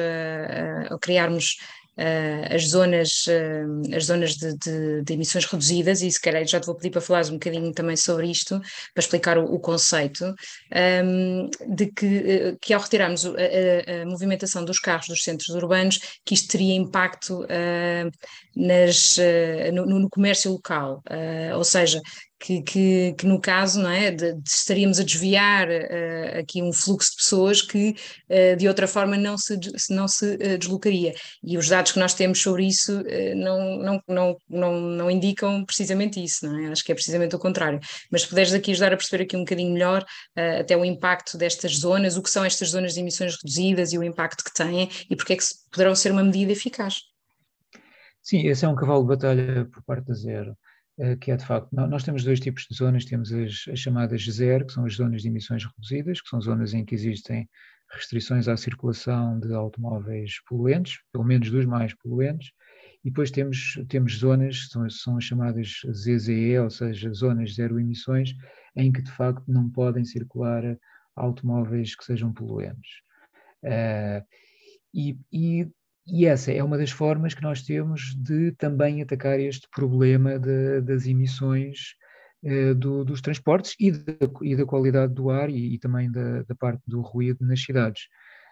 [0.88, 1.56] ao criarmos
[1.98, 6.60] uh, as zonas, uh, as zonas de, de, de, emissões reduzidas, e se calhar já
[6.60, 8.60] te vou pedir para falares um bocadinho também sobre isto,
[8.94, 10.34] para explicar o, o conceito, um,
[10.70, 15.98] ehm, de que, que ao retirarmos a, a, a, movimentação dos carros dos centros urbanos,
[16.24, 17.46] que isto teria impacto
[18.56, 19.16] nas,
[19.72, 21.02] no, no, comércio local,
[21.54, 22.00] ou seja,
[22.38, 26.72] que, que, que, no caso não é, de, de estaríamos a desviar uh, aqui um
[26.72, 27.96] fluxo de pessoas que
[28.30, 29.58] uh, de outra forma não se,
[29.90, 31.14] não se uh, deslocaria.
[31.42, 33.02] E os dados que nós temos sobre isso
[33.36, 36.70] não, não, não, não, não indicam precisamente isso, não é?
[36.70, 37.80] Acho que é precisamente o contrário.
[38.10, 40.04] Mas se puderes aqui ajudar a perceber aqui um bocadinho melhor
[40.60, 44.04] até o impacto destas zonas, o que são estas zonas de emissões reduzidas e o
[44.04, 46.94] impacto que têm e porque é que poderão ser uma medida eficaz.
[48.22, 50.56] Sim, esse é um cavalo de batalha por parte da Zero.
[50.98, 54.24] Eh, que é de facto, nós temos dois tipos de zonas, temos as, as, chamadas
[54.24, 57.48] zero, que são as zonas de emissões reduzidas, que são zonas em que existem
[57.90, 62.50] restrições à circulação de automóveis poluentes, pelo menos dos mais poluentes,
[63.04, 68.34] e depois temos, temos zonas, são, são as chamadas ZZE, ou seja, zonas zero emissões,
[68.74, 70.76] em que de facto não podem circular
[71.14, 72.90] automóveis que sejam poluentes.
[73.62, 74.22] Uh,
[74.92, 75.68] e, e,
[76.10, 80.80] e essa é uma das formas que nós temos de também atacar este problema de,
[80.80, 81.94] das emissões
[82.42, 83.92] eh, do, dos transportes e,
[84.42, 88.02] e, da qualidade do ar e, e também da, da, parte do ruído nas cidades.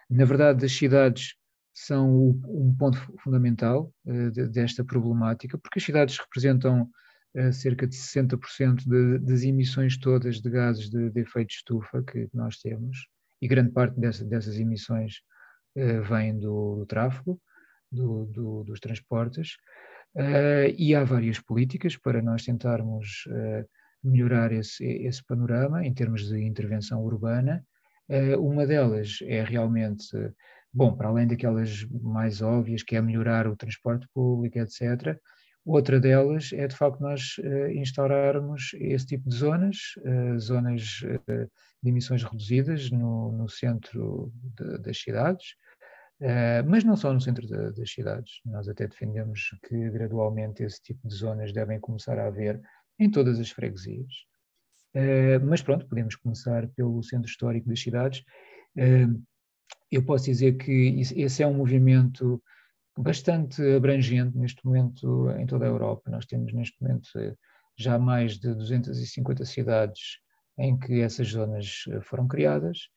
[0.09, 1.35] Na verdade, as cidades
[1.73, 6.89] são o, um ponto fundamental eh, de, desta problemática, porque as cidades representam
[7.35, 12.29] eh, cerca de 60% de, das emissões todas de gases de, efeito de estufa que
[12.33, 13.07] nós temos,
[13.41, 15.21] e grande parte dessa, dessas emissões
[15.75, 17.39] uh, vem do, do tráfego
[17.91, 19.57] do, do, dos transportes,
[20.15, 23.67] uh, e há várias políticas para nós tentarmos uh,
[24.03, 27.65] melhorar esse, esse panorama em termos de intervenção urbana.
[28.09, 30.07] Uh, uma delas é realmente,
[30.73, 35.17] bom, para além daquelas mais óbvias, que é melhorar o transporte público, etc.,
[35.69, 37.35] Outra delas é, de facto, nós
[37.75, 39.77] instaurarmos esse tipo de zonas,
[40.39, 41.03] zonas
[41.83, 45.55] de emissões reduzidas no, no centro de, das cidades,
[46.65, 48.41] mas não só no centro da, das cidades.
[48.45, 52.59] Nós até defendemos que gradualmente esse tipo de zonas devem começar a haver
[52.99, 54.11] em todas as freguesias.
[54.95, 58.23] Uh, mas pronto, podemos começar pelo centro histórico das cidades.
[58.75, 59.23] Uh,
[59.91, 62.41] eu posso dizer que esse é um movimento
[62.97, 66.09] bastante abrangente neste momento em toda a Europa.
[66.09, 67.09] Nós temos neste momento
[67.77, 70.19] já mais de 250 cidades
[70.57, 72.89] em que essas zonas foram criadas,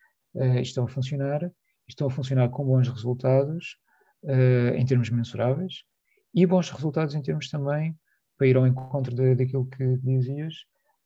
[0.62, 1.52] estão a funcionar
[1.90, 3.76] estão a funcionar com bons resultados
[4.24, 5.84] uh, em termos mensuráveis
[6.34, 7.96] e bons resultados em termos também,
[8.38, 10.54] para ir ao encontro de, daquilo que dizias,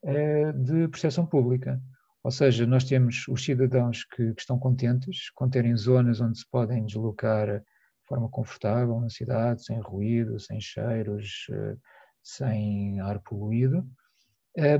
[0.02, 1.80] uh, de percepção pública.
[2.22, 6.48] Ou seja, nós temos os cidadãos que, que, estão contentes com terem zonas onde se
[6.48, 11.78] podem deslocar de forma confortável na cidade, sem ruído, sem cheiros, uh,
[12.22, 13.86] sem ar poluído.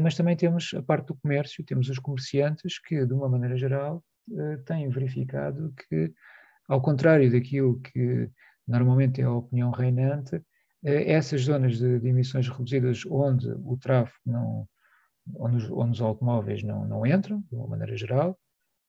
[0.01, 4.03] mas também temos a parte do comércio, temos os comerciantes que, de uma maneira geral,
[4.33, 6.13] eh, têm verificado que,
[6.69, 8.31] ao contrário daquilo que
[8.67, 10.43] normalmente é a opinião reinante,
[10.85, 14.69] eh, essas zonas de, de emissões reduzidas onde o tráfego não,
[15.37, 18.39] onde os, onde os, automóveis não, não entram, de uma maneira geral,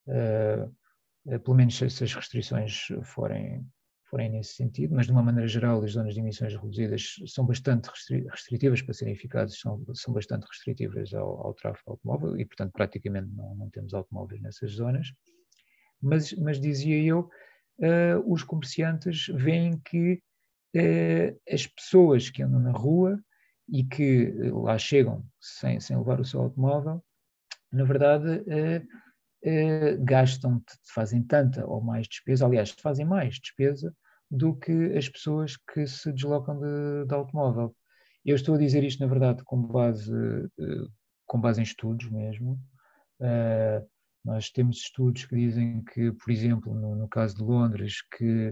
[0.08, 3.66] uh, pelo menos se, as restrições forem,
[4.16, 7.90] forem nesse sentido, mas de uma maneira geral as zonas de emissões reduzidas são bastante
[8.32, 13.28] restritivas para serem eficazes, são, são bastante restritivas ao, ao tráfego automóvel e, portanto, praticamente
[13.36, 15.12] não, não temos automóveis nessas zonas.
[16.02, 17.30] Mas, mas dizia eu,
[17.80, 20.22] uh, os comerciantes veem que
[20.78, 23.20] uh, as pessoas que andam na rua
[23.68, 27.04] e que lá chegam sem, sem levar o seu automóvel,
[27.70, 28.88] na verdade, uh,
[29.44, 33.94] eh, gastam, fazem tanta ou mais despesa, aliás, fazem mais despesa
[34.30, 37.76] do que as pessoas que se deslocam de, de automóvel.
[38.26, 40.88] Eu estou a dizer isto, na verdade, com base, eh,
[41.26, 42.60] com base em estudos mesmo.
[43.20, 43.88] Uh,
[44.24, 48.50] nós temos estudos que dizem que, por exemplo, no, no caso de Londres, que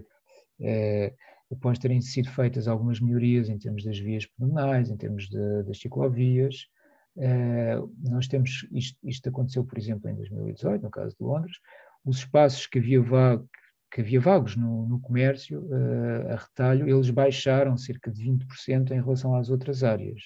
[0.60, 1.16] uh,
[1.52, 5.80] após terem sido feitas algumas melhorias em termos das vias pedonais, em termos de, das
[5.80, 6.68] ciclovias,
[7.16, 11.58] Uh, nós temos, isto, isto, aconteceu, por exemplo, em 2018, no caso de Londres,
[12.04, 13.48] os espaços que havia, vago,
[13.94, 18.96] que havia vagos no, no comércio, uh, a retalho, eles baixaram cerca de 20% em
[18.96, 20.20] relação às outras áreas,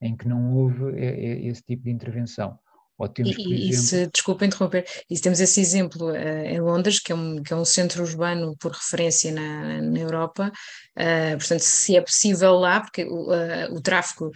[0.00, 2.56] em que não houve esse tipo de intervenção.
[3.00, 3.86] Ou temos, por e, exemplo...
[3.86, 7.50] se, desculpa interromper, e se temos esse exemplo uh, em Londres, que é, um, que
[7.50, 10.52] é um centro urbano por referência na, na Europa,
[10.98, 14.30] uh, portanto, se é possível lá, porque o, uh, o tráfego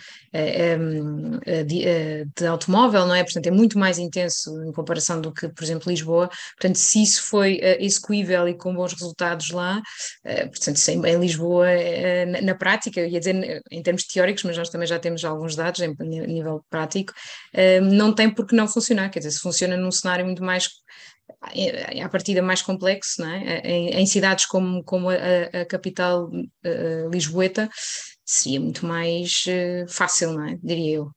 [1.66, 3.22] de, de, automóvel, não é?
[3.22, 6.30] Portanto, é muito mais intenso em comparação do que, por exemplo, Lisboa.
[6.58, 9.82] Portanto, se isso foi execuível e com bons resultados lá,
[10.24, 11.66] portanto, em, em Lisboa,
[12.28, 15.54] na, na, prática, eu ia dizer em termos teóricos, mas nós também já temos alguns
[15.54, 17.12] dados em, em nível prático,
[17.82, 20.68] não tem porque não funcionar, quer dizer, se funciona num cenário muito mais
[22.02, 23.60] à partida mais complexo, não é?
[23.60, 27.68] em, em cidades como, como a, a capital uh, lisboeta,
[28.24, 29.44] seria muito mais
[29.88, 30.58] fácil, não é?
[30.62, 31.10] diria eu.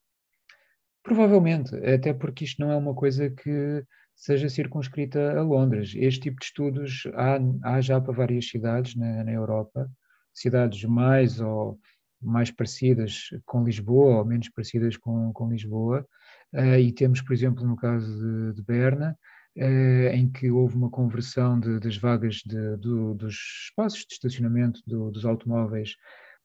[1.04, 3.84] Provavelmente, até porque isto não é uma coisa que
[4.18, 5.94] seja circunscrita a Londres.
[5.96, 9.90] Este tipo de estudos há, há já para várias cidades na, na Europa,
[10.34, 11.80] cidades mais ou
[12.20, 16.06] mais parecidas com Lisboa ou menos parecidas com, com Lisboa,
[16.54, 19.18] e temos, por exemplo, no caso de, de Berna,
[19.58, 23.36] uh, em que houve uma conversão de, das vagas de, do, dos
[23.70, 25.96] espaços de estacionamento do, dos automóveis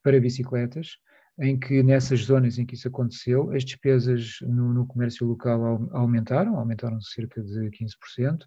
[0.02, 0.96] para bicicletas,
[1.38, 6.58] em que nessas zonas em que isso aconteceu, as despesas no, no comércio local aumentaram,
[6.58, 8.44] aumentaram cerca de 15%.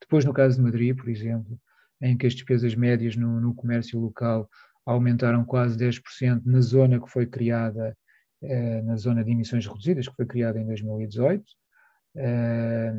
[0.00, 1.58] Depois, no caso de Madrid, por exemplo,
[2.00, 4.48] em que as despesas médias no, no comércio local
[4.84, 7.96] aumentaram quase 10% na zona que foi criada eh,
[8.84, 11.44] na zona de emissões reduzidas, que foi criada em 2018.
[12.16, 12.92] Eh,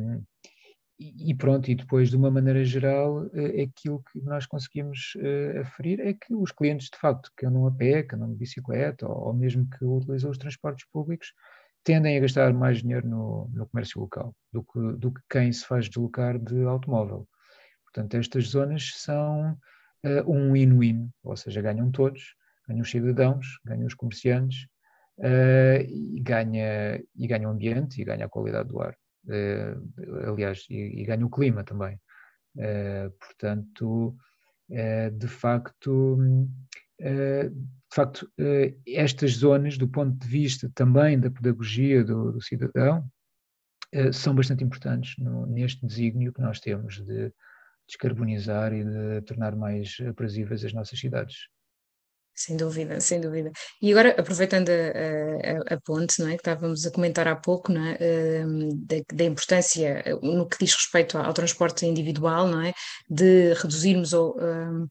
[0.98, 5.14] e pronto, e depois, de uma maneira geral, eh, aquilo que nós conseguimos
[5.60, 9.06] aferir é que os clientes, de facto, que andam a pé, que andam de bicicleta,
[9.06, 11.32] ou, mesmo que utilizam os transportes públicos,
[11.84, 15.64] tendem a gastar mais dinheiro no, no comércio local do que, do que quem se
[15.64, 17.28] faz deslocar de automóvel.
[17.84, 19.52] Portanto, estas zonas são
[20.04, 22.34] uh, um win-win, ou seja, ganham todos,
[22.66, 24.66] ganham os cidadãos, ganham os comerciantes,
[25.18, 28.96] uh, e, ganha, e ganha o ambiente e ganha a qualidade do ar.
[29.24, 31.98] Uh, aliás, e, e, ganha o clima também.
[32.56, 34.16] Uh, portanto,
[35.12, 36.18] de facto,
[36.98, 38.28] de facto
[38.84, 43.08] estas zonas, do ponto de vista também da pedagogia do, do cidadão,
[44.12, 47.32] são bastante importantes no, neste desígnio que nós temos de
[47.86, 51.46] descarbonizar e de tornar mais aprazíveis as nossas cidades.
[52.38, 53.50] Sem dúvida, sem dúvida.
[53.80, 57.72] E agora, aproveitando a, a, a, ponte, não é, que estávamos a comentar há pouco,
[57.72, 62.74] não é, hum, da, da, importância no que diz respeito ao, transporte individual, não é,
[63.08, 64.86] de reduzirmos o, hum,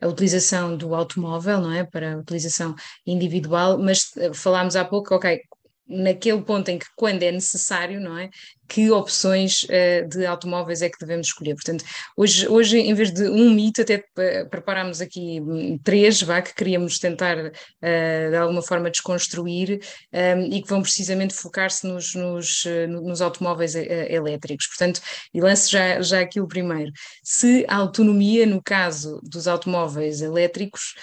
[0.00, 2.74] a utilização do automóvel, não é, para a utilização
[3.06, 5.40] individual, mas eh, falámos há pouco, ok,
[5.88, 8.28] naquele ponto em que, quando é necessário, não é?
[8.68, 11.54] Que opções uh, de automóveis é que devemos escolher?
[11.54, 11.82] Portanto,
[12.14, 14.04] hoje, hoje em vez de um mito, até
[14.50, 19.80] preparámos aqui hum, três, vá, que queríamos tentar uh, de alguma forma desconstruir
[20.12, 24.66] um, e que vão precisamente focar-se nos, nos, nos, automóveis uh, elétricos.
[24.66, 25.00] Portanto,
[25.32, 26.92] e lance já, já aqui o primeiro.
[27.24, 30.94] Se a autonomia, no caso dos automóveis elétricos,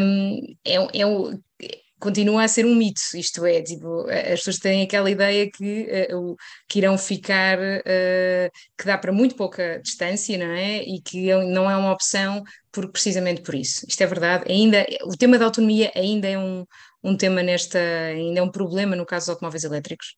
[0.00, 5.10] um, é, é, continua a ser um mito, isto é, tipo, as pessoas têm aquela
[5.10, 6.36] ideia que, uh,
[6.68, 10.82] que irão ficar, uh, que dá para muito pouca distância, não é?
[10.82, 13.86] E que é não é uma opção por, precisamente por isso.
[13.88, 16.64] Isto é verdade, ainda, o tema da autonomia ainda é um,
[17.02, 20.16] um tema nesta, ainda é um problema no caso dos automóveis elétricos.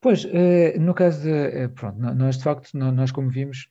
[0.00, 3.66] Pois, uh, no caso de, pronto, nós de facto, nós como vimos,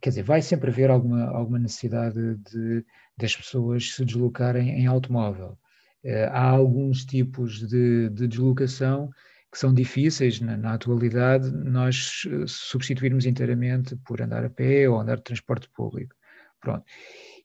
[0.00, 2.84] quer dizer, vai sempre haver alguma, alguma necessidade de,
[3.18, 5.58] das pessoas se deslocarem em automóvel.
[6.04, 9.10] Uh, há alguns tipos de, de, deslocação
[9.50, 15.00] que são difíceis na, na, atualidade nós eh, substituirmos inteiramente por andar a pé ou
[15.00, 16.14] andar de transporte público.
[16.60, 16.84] Pronto.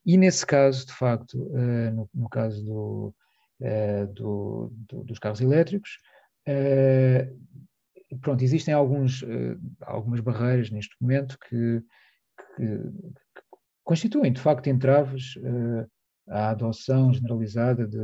[0.05, 3.15] E nesse caso, de facto, uh, no, no, caso do,
[4.13, 5.99] do, do, dos carros elétricos,
[8.19, 9.23] pronto, existem alguns,
[9.81, 11.81] algumas barreiras neste momento que,
[12.57, 12.63] que
[13.91, 15.33] constituem, de facto, entraves
[16.29, 17.97] à adoção generalizada de,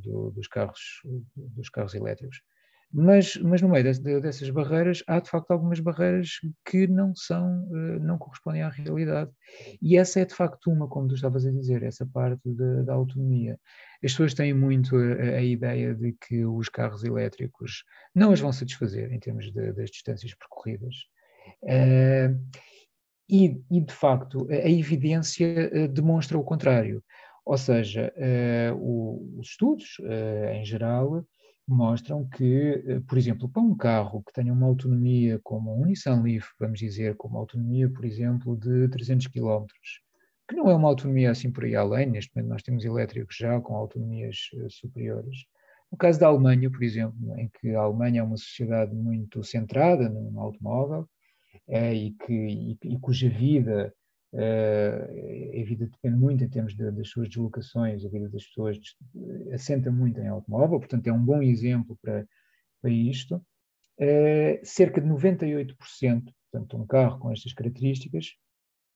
[0.00, 0.80] de, dos, carros,
[1.36, 2.42] dos carros elétricos.
[2.92, 7.68] Mas, mas no meio de, dessas barreiras, há de facto algumas barreiras que não são,
[7.72, 9.30] eh, não correspondem à realidade.
[9.80, 12.50] E essa é de facto uma, como tu estavas a dizer, essa parte
[12.84, 13.60] da autonomia.
[14.02, 18.52] As pessoas têm muito a, a, ideia de que os carros elétricos não as vão
[18.52, 20.94] satisfazer em termos das distâncias percorridas.
[21.62, 22.34] Uh,
[23.28, 27.02] e, e, de facto, a evidência uh, demonstra o contrário.
[27.44, 28.12] Ou seja,
[28.76, 31.24] o, os estudos, uh, em geral,
[31.66, 36.46] mostram que, por exemplo, para um carro que tenha uma autonomia como um Nissan Leaf,
[36.58, 39.64] vamos dizer, com uma autonomia, por exemplo, de 300 km,
[40.48, 43.60] que não é uma autonomia assim por aí além, neste momento nós temos elétricos já
[43.60, 44.36] com autonomias
[44.70, 45.44] superiores,
[45.90, 50.08] No caso da Alemanha, por exemplo, em que a Alemanha é uma sociedade muito centrada
[50.08, 51.08] no, automóvel
[51.68, 53.94] e, que, e, e, cuja vida,
[54.32, 58.78] é, a vida depende muito em termos de, das suas deslocações, a vida das pessoas
[59.52, 62.26] assenta muito em automóvel, portanto é um bom exemplo para,
[62.80, 63.44] para isto.
[64.00, 65.74] É, cerca de 98%,
[66.50, 68.34] portanto um carro com estas características,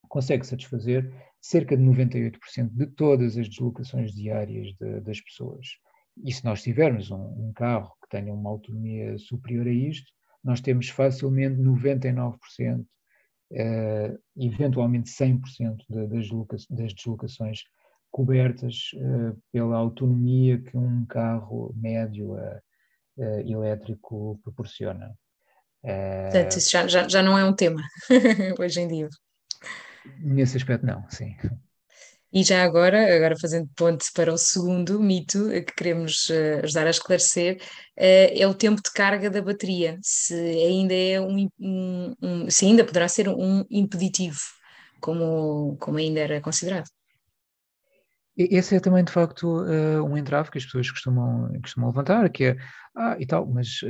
[0.09, 5.67] consegue satisfazer cerca de 98% de todas as deslocações diárias de, das pessoas.
[6.23, 10.13] E se nós tivermos um, um, carro que tenha uma autonomia superior a isto,
[10.43, 12.85] nós temos facilmente 99%,
[13.53, 17.61] eh, eventualmente 100% de, das, das, deslocações
[18.11, 22.61] cobertas eh, pela autonomia que um carro médio eh,
[23.47, 25.15] elétrico proporciona.
[25.83, 27.83] Portanto, isso já, já, já não é um tema
[28.59, 29.09] hoje em dia.
[30.19, 31.37] Nesse aspecto, não, sim.
[32.33, 36.91] E já agora, agora fazendo ponte para o segundo mito que queremos uh, ajudar a
[36.91, 42.51] esclarecer, uh, é o tempo de carga da bateria, se ainda é um, um, um,
[42.51, 44.39] se ainda poderá ser um impeditivo,
[44.99, 46.89] como, como ainda era considerado.
[48.35, 52.45] Esse é também, de facto, uh, um entrave que as pessoas costumam, costumam levantar, que
[52.45, 52.57] é,
[52.97, 53.81] ah, e tal, mas,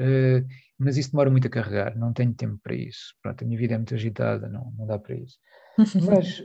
[0.77, 3.15] mas isso demora muito a carregar, não tenho tempo para isso.
[3.23, 5.39] Pronto, a minha vida é muito agitada, não, não dá para isso.
[6.05, 6.45] Mas,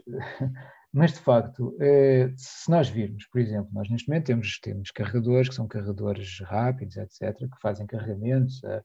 [0.94, 5.50] mas de facto, eh, se nós virmos, por exemplo, nós neste momento temos, temos carregadores
[5.50, 8.84] que são carregadores rápidos, etc., que fazem carregamentos a,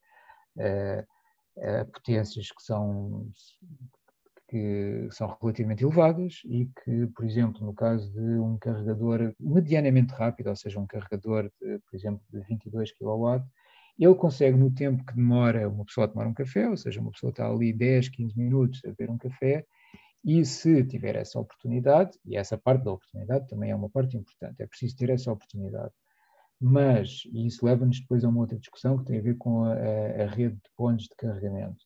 [0.58, 3.30] a, a potências que são,
[4.48, 10.50] que são relativamente elevadas e que, por exemplo, no caso de um carregador medianamente rápido,
[10.50, 13.42] ou seja, um carregador, de, por exemplo, de 22 kW,
[13.98, 17.12] ele consegue, no tempo que demora uma pessoa a tomar um café, ou seja, uma
[17.12, 19.64] pessoa está ali 10, 15 minutos a beber um café,
[20.24, 24.62] e se tiver essa oportunidade, e essa parte da oportunidade também é uma parte importante,
[24.62, 25.92] é preciso ter essa oportunidade.
[26.60, 29.72] Mas, e isso leva-nos depois a uma outra discussão que tem a ver com a,
[29.72, 31.84] a, rede de pontos de carregamento.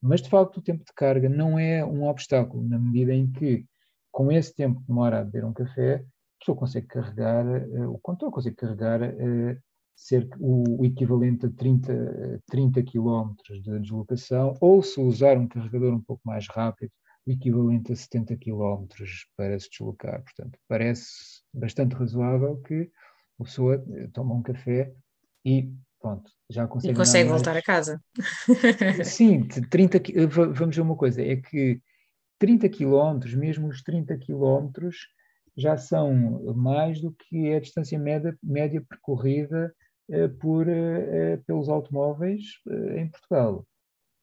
[0.00, 3.66] Mas, de facto, o tempo de carga não é um obstáculo, na medida em que,
[4.12, 7.98] com esse tempo que demora a beber um café, a pessoa consegue carregar, uh, o
[7.98, 9.58] condutor consegue carregar uh,
[9.96, 15.94] cerca, o, o, equivalente a 30, 30 km de deslocação, ou se usar um carregador
[15.94, 16.92] um pouco mais rápido,
[17.26, 18.86] o equivalente a 70 km
[19.36, 20.22] para se deslocar.
[20.22, 22.90] Portanto, parece bastante razoável que
[23.40, 24.92] a pessoa eh, toma um café
[25.44, 26.92] e pronto, já consegue.
[26.92, 28.02] E consegue voltar a casa.
[29.04, 31.80] Sim, 30, eh, vamos ver uma coisa, é que
[32.38, 34.70] 30 km, mesmo os 30 km,
[35.56, 39.72] já são mais do que a distância média, média percorrida
[40.10, 40.66] eh, por,
[41.46, 42.42] pelos automóveis
[42.96, 43.66] em Portugal.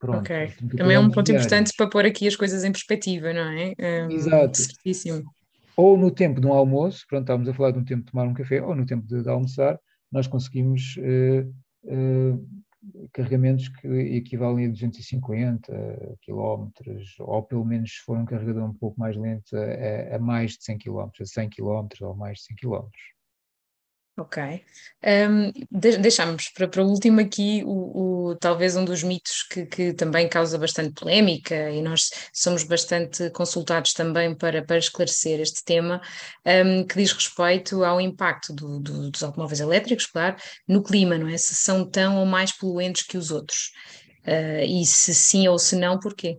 [0.00, 0.50] Pronto, ok.
[0.78, 3.74] Também é um ponto importante para pôr aqui as coisas em perspectiva, não é?
[3.78, 4.56] Um, Exato.
[4.56, 5.22] Certíssimo.
[5.76, 8.26] Ou no tempo de um almoço, pronto, estávamos a falar de um tempo de tomar
[8.26, 9.78] um café, ou no tempo de, de almoçar,
[10.10, 11.46] nós conseguimos uh,
[11.84, 12.48] uh,
[13.12, 15.70] carregamentos que equivalem a 250
[16.22, 16.70] km,
[17.18, 20.64] ou pelo menos se for um carregador um pouco mais lento, a, a mais de
[20.64, 22.88] 100 km, a 100 km ou mais de 100 km.
[24.20, 24.62] Ok.
[25.02, 29.94] Um, deixamos para, para o último aqui o, o, talvez um dos mitos que, que,
[29.94, 36.02] também causa bastante polémica e nós somos bastante consultados também para, para esclarecer este tema,
[36.44, 40.36] um, que diz respeito ao impacto do, do, dos automóveis elétricos, claro,
[40.68, 41.38] no clima, não é?
[41.38, 43.72] Se são tão ou mais poluentes que os outros.
[44.26, 46.38] Uh, e se sim ou se não, porquê?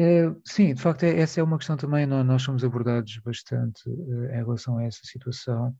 [0.00, 3.88] É, sim, de facto, é, essa é uma questão também, nós, nós somos abordados bastante
[3.90, 5.74] uh, em relação a essa situação,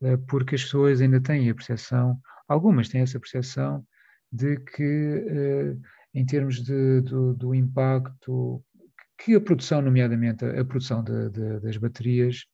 [0.00, 3.84] uh, porque as pessoas ainda têm a percepção, algumas têm essa percepção,
[4.32, 5.76] de que,
[6.14, 8.64] em termos de, do, do, impacto,
[9.18, 12.44] que a produção, nomeadamente a, a produção de, de, das baterias,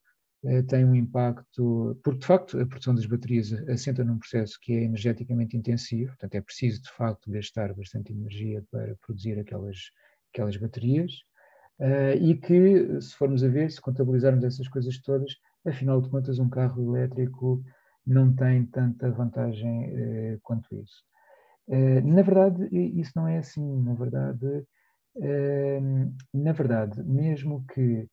[0.69, 4.85] tem um impacto, porque de facto a produção das baterias assenta num processo que é
[4.85, 9.91] energeticamente intensivo, portanto é preciso de facto gastar bastante energia para produzir aquelas
[10.33, 11.13] aquelas baterias,
[11.81, 15.33] uh, e que, se formos a ver, se contabilizarmos essas coisas todas,
[15.67, 17.63] afinal de contas, um carro elétrico
[18.07, 21.03] não tem tanta vantagem uh, quanto isso.
[21.69, 23.83] Uh, na verdade, isso não é assim.
[23.83, 24.65] Na verdade,
[26.35, 28.07] na verdade, mesmo que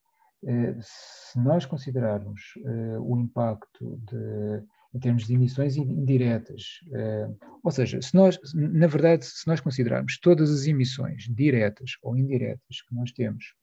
[0.82, 2.54] se nós considerarmos
[3.02, 6.80] o impacto de em termos de emissões indiretas.
[6.92, 7.30] Eh,
[7.64, 12.82] ou seja, se nós, na verdade, se nós considerarmos todas as emissões diretas ou indiretas
[12.88, 13.56] que nós temos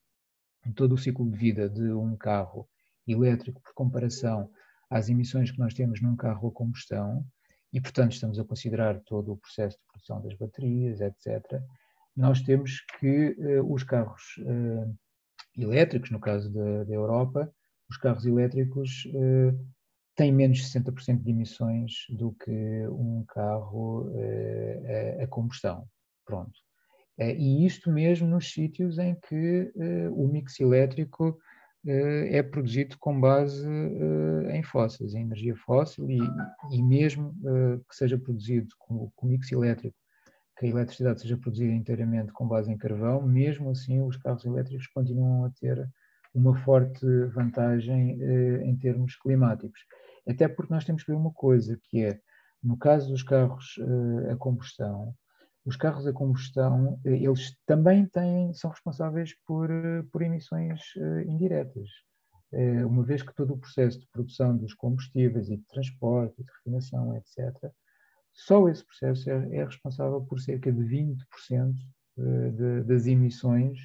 [0.66, 2.68] em todo o ciclo de vida de um carro
[3.06, 4.50] elétrico por comparação
[4.90, 7.24] às emissões que nós temos num carro a combustão,
[7.72, 11.62] e portanto estamos a considerar todo o processo de produção das baterias, etc.,
[12.16, 14.98] nós temos que uh, os carros uh,
[15.56, 17.50] elétricos, no caso da, da, Europa,
[17.88, 19.06] os carros elétricos
[20.20, 24.12] tem menos 60% de emissões do que um carro
[25.18, 25.86] a, a combustão.
[26.26, 26.52] Pronto.
[27.18, 29.72] E isto mesmo nos sítios em que
[30.12, 31.38] o mix elétrico
[31.86, 33.66] é produzido com base
[34.52, 36.18] em fósseis, em energia fóssil, e,
[36.70, 37.34] e mesmo
[37.88, 39.96] que seja produzido com, com mix elétrico
[40.58, 44.86] que a eletricidade seja produzida inteiramente com base em carvão, mesmo assim os carros elétricos
[44.88, 45.88] continuam a ter
[46.34, 47.04] uma forte
[47.34, 49.80] vantagem eh, em termos climáticos.
[50.28, 52.20] Até porque nós temos que ver uma coisa, que é,
[52.62, 55.14] no caso dos carros eh, a combustão,
[55.64, 60.80] os carros a combustão, eh, eles também têm, são responsáveis por, eh, por emissões
[61.26, 61.88] indiretas.
[62.84, 67.16] Uma vez que todo o processo de produção dos combustíveis e de transporte, de refinação,
[67.16, 67.72] etc.,
[68.32, 71.74] só esse processo é, é responsável por cerca de 20%
[72.18, 73.78] eh, de, das emissões,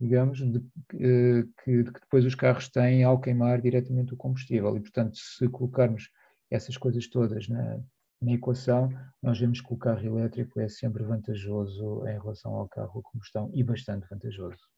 [0.00, 0.58] digamos, de,
[0.94, 4.76] eh, que, que, depois os carros têm ao queimar diretamente o combustível.
[4.76, 6.10] E, portanto, se colocarmos
[6.50, 7.80] essas coisas todas na,
[8.20, 8.88] na equação,
[9.22, 13.50] nós vemos que o carro elétrico é sempre vantajoso em relação ao carro a combustão
[13.54, 14.73] e bastante vantajoso.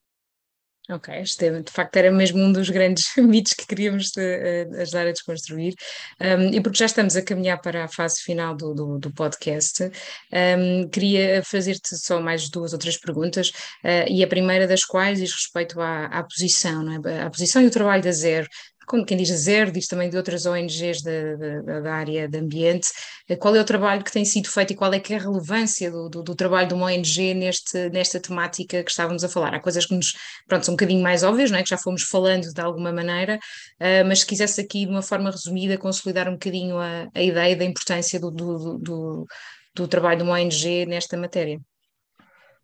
[0.89, 5.09] Ok, este de facto era mesmo um dos grandes mitos que queríamos de, uh, ajudar
[5.09, 5.75] a desconstruir.
[6.21, 9.91] Um, e porque já estamos a caminhar para a fase final do, do, do podcast,
[10.33, 13.49] um, queria fazer-te só mais duas ou três perguntas,
[13.85, 17.23] uh, e a primeira das quais diz respeito à, à posição, não é?
[17.23, 18.47] A posição e o trabalho da Zero
[18.87, 22.39] como quem diz a Zero, diz também de outras ONGs da, da, da, área de
[22.39, 22.89] ambiente,
[23.29, 25.21] eh, qual é o trabalho que tem sido feito e qual é que é a
[25.21, 29.55] relevância do, do, do, trabalho de uma ONG neste, nesta temática que estávamos a falar?
[29.55, 30.15] Há coisas que nos,
[30.47, 31.63] pronto, são um bocadinho mais óbvias, não é?
[31.63, 35.31] que já fomos falando de alguma maneira, uh, mas se quisesse aqui de uma forma
[35.31, 39.27] resumida consolidar um bocadinho a, a ideia da importância do, do, do,
[39.75, 41.61] do trabalho de uma ONG nesta matéria.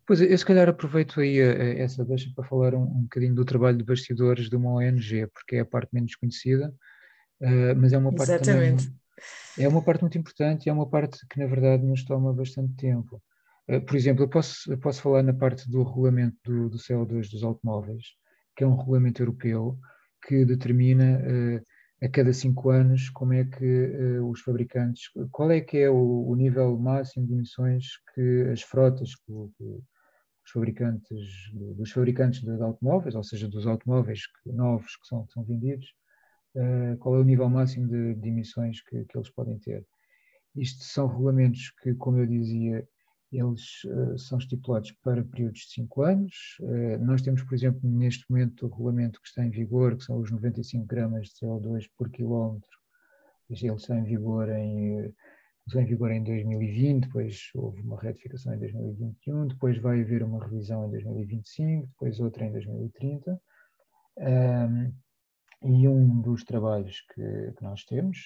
[0.05, 3.33] Pois, eu se calhar aproveito aí eh, eh, essa deixa para falar um, um bocadinho
[3.33, 6.73] do trabalho de bastidores de uma ONG, porque é a parte menos conhecida,
[7.41, 8.85] uh, mas é uma parte Exatamente.
[8.85, 8.99] Também,
[9.59, 12.75] é uma parte muito importante e é uma parte que na verdade nos toma bastante
[12.75, 13.21] tempo.
[13.69, 17.31] Uh, por exemplo, eu posso, eu posso falar na parte do regulamento do, do CO2
[17.31, 18.03] dos automóveis,
[18.57, 19.79] que é um regulamento europeu
[20.27, 25.77] que determina uh, a cada cinco anos como é que os fabricantes, qual é que
[25.77, 29.81] é o, o, nível máximo de emissões que as frotas, que, que
[30.43, 35.43] dos fabricantes, dos fabricantes de automóveis, ou seja, dos automóveis novos que são, que são
[35.43, 35.87] vendidos,
[36.55, 39.85] uh, qual é o nível máximo de, de emissões que, que, eles podem ter.
[40.55, 42.87] Isto são regulamentos que, como eu dizia,
[43.31, 46.57] eles uh, são estipulados para períodos de 5 anos.
[46.59, 50.19] Uh, nós temos, por exemplo, neste momento o regulamento que está em vigor, que são
[50.19, 52.69] os 95 gramas de CO2 por quilómetro.
[53.49, 55.13] Ele está em vigor em
[55.67, 60.43] entrou em vigor em 2020, depois houve uma retificação em 2021, depois vai haver uma
[60.43, 63.41] revisão em 2025, depois outra em 2030.
[64.17, 64.93] Um,
[65.65, 68.17] e um dos trabalhos que, que, nós temos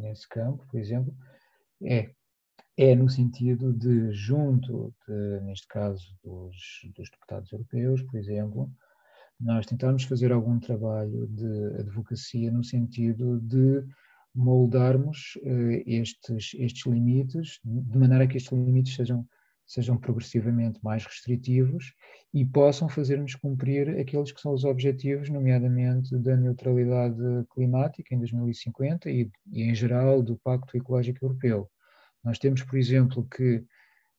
[0.00, 1.14] nesse campo, por exemplo,
[1.80, 2.10] é,
[2.76, 6.56] é no sentido de, junto, de, neste caso, dos,
[6.96, 8.70] dos deputados europeus, por exemplo,
[9.38, 13.84] nós tentarmos fazer algum trabalho de advocacia no sentido de
[14.34, 19.26] moldarmos uh, estes, estes limites, de maneira que estes limites sejam,
[19.66, 21.92] sejam progressivamente mais restritivos
[22.32, 27.22] e possam fazer-nos cumprir aqueles que são os objetivos, nomeadamente da neutralidade
[27.52, 31.70] climática em 2050 e, e em geral do Pacto Ecológico Europeu.
[32.24, 33.64] Nós temos, por exemplo, que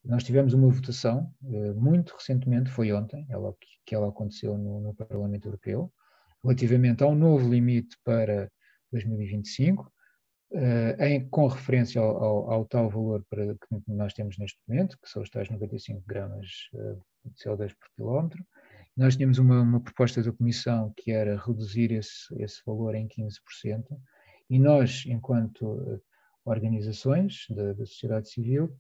[0.04, 3.56] nós tivemos uma votação uh, muito recentemente, foi ontem, ela,
[3.86, 5.92] que ela aconteceu no, no Parlamento Europeu,
[6.44, 8.52] relativamente ao novo limite para
[8.92, 9.92] 2025,
[10.54, 15.00] Uh, em, com referência ao, ao, ao, tal valor para, que nós temos neste momento,
[15.02, 18.46] que são os tais 95 gramas uh, de CO2 por quilómetro.
[18.96, 23.84] Nós tínhamos uma, uma, proposta da Comissão que era reduzir esse, esse valor em 15%,
[24.48, 26.00] e nós, enquanto uh,
[26.46, 28.78] organizações da, da, sociedade civil,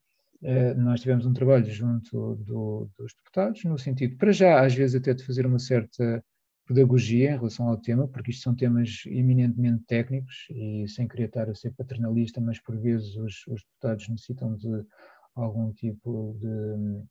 [0.75, 5.13] nós tivemos um trabalho junto do, dos deputados, no sentido, para já, às vezes, até
[5.13, 6.21] de fazer uma certa
[6.65, 11.49] pedagogia em relação ao tema, porque isto são temas eminentemente técnicos e sem querer estar
[11.49, 14.85] a ser paternalista, mas por vezes os, os deputados necessitam de
[15.35, 17.03] algum tipo de,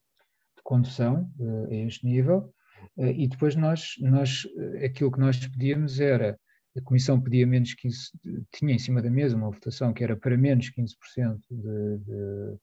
[0.57, 2.53] de condução uh, a este nível.
[2.97, 6.39] Uh, e depois nós, nós, eh, aquilo que nós pedíamos era,
[6.77, 8.11] a Comissão pedia menos 15,
[8.53, 12.59] tinha em cima da mesa uma votação que era para menos 15% de, de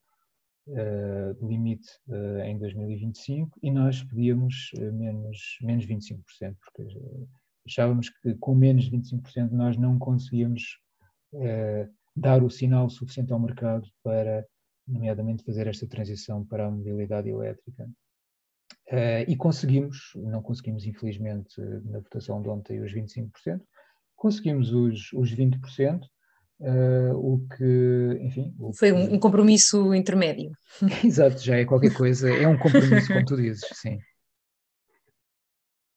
[0.70, 6.88] uh, limite uh, em 2025 e nós pedíamos uh, menos, menos 25%, porque
[7.66, 10.80] achávamos que com menos 25% nós não conseguíamos
[12.16, 14.44] dar o sinal suficiente ao mercado para,
[14.88, 17.88] nomeadamente, fazer esta transição para a mobilidade elétrica.
[19.28, 23.62] e conseguimos, não conseguimos infelizmente na votação de ontem os 25%,
[24.16, 26.02] conseguimos os, os 20%,
[26.60, 28.54] Uh, o que, enfim.
[28.60, 28.98] O Foi que...
[28.98, 30.52] um, um compromisso intermédio.
[31.04, 33.98] Exato, já é qualquer coisa, é um compromisso, como tu dizes, sim.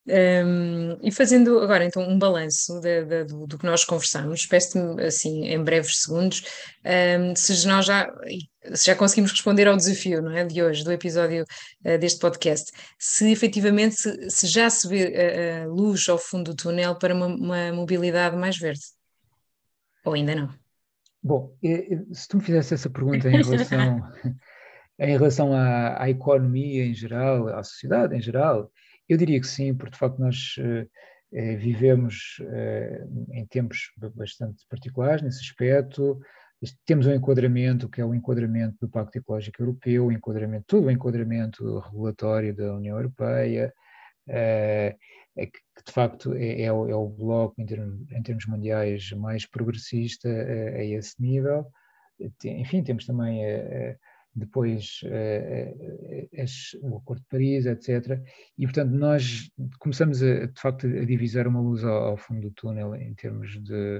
[0.05, 5.01] Um, e fazendo agora então um balanço de, de, do, do, que nós conversamos, peço-te
[5.01, 6.43] assim em breves segundos
[6.85, 8.13] um, se nós já,
[8.75, 11.45] se já conseguimos responder ao desafio não é, de hoje, do episódio
[11.85, 16.51] uh, deste podcast, se efetivamente se, se já se vê a, a, luz ao fundo
[16.51, 18.83] do túnel para uma, uma, mobilidade mais verde,
[20.05, 20.49] ou ainda não?
[21.23, 21.57] Bom,
[22.13, 24.13] se tu me fizesse essa pergunta em relação,
[24.99, 28.71] em relação à, à economia em geral, à sociedade em geral,
[29.09, 30.87] eu diria que sim, porque de facto nós eh,
[31.33, 36.19] eh, vivemos eh, em tempos bastante particulares nesse aspecto.
[36.87, 40.91] Temos um enquadramento, que é o enquadramento do Pacto Ecológico Europeu, o enquadramento, todo o
[40.91, 43.73] enquadramento regulatório da União Europeia,
[45.37, 49.11] é que de facto é, é, o, é o, bloco em termos, em termos, mundiais
[49.13, 51.67] mais progressista a, a esse nível.
[52.45, 53.97] Enfim, temos também a,
[54.35, 58.21] depois uh, uh, o Acordo de Paris, etc.
[58.59, 62.51] E, portanto, nós começamos, a, de facto, a divisar uma luz ao, ao fundo do
[62.51, 63.99] túnel em termos, de,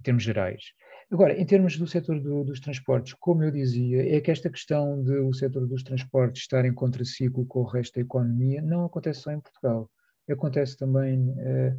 [0.00, 0.62] em termos gerais.
[1.10, 5.02] Agora, em termos do setor do, dos transportes, como eu dizia, é que esta questão
[5.02, 9.20] de o setor dos transportes estar em contraciclo com o resto da economia não acontece
[9.20, 9.90] só em Portugal,
[10.32, 11.78] acontece também uh,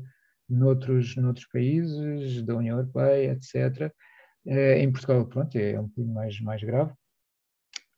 [0.49, 3.91] noutros, noutros países da União Europeia, etc.
[4.45, 6.93] Uh, em Portugal, pronto, é um bocadinho mais, mais grave,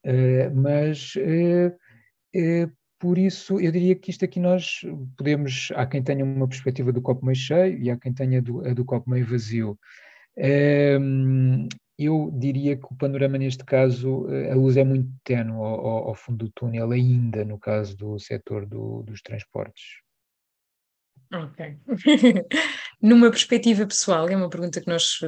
[0.08, 1.76] eh, mas eh,
[2.34, 2.70] eh,
[3.00, 4.82] por isso eu diria que isto aqui nós
[5.18, 8.66] podemos, há quem tenha uma perspectiva do copo meio cheio e há quem tenha do,
[8.66, 9.78] a do copo meio vazio.
[12.00, 16.45] eu diria que o panorama neste caso, a luz é muito tenue ao, ao fundo
[16.45, 20.07] do túnel, ainda no caso do setor do, dos transportes.
[21.34, 21.78] Ok.
[23.01, 25.19] Numa perspectiva pessoal, é uma pergunta que nós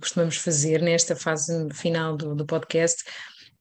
[0.00, 3.04] costumamos fazer nesta fase final do, do podcast.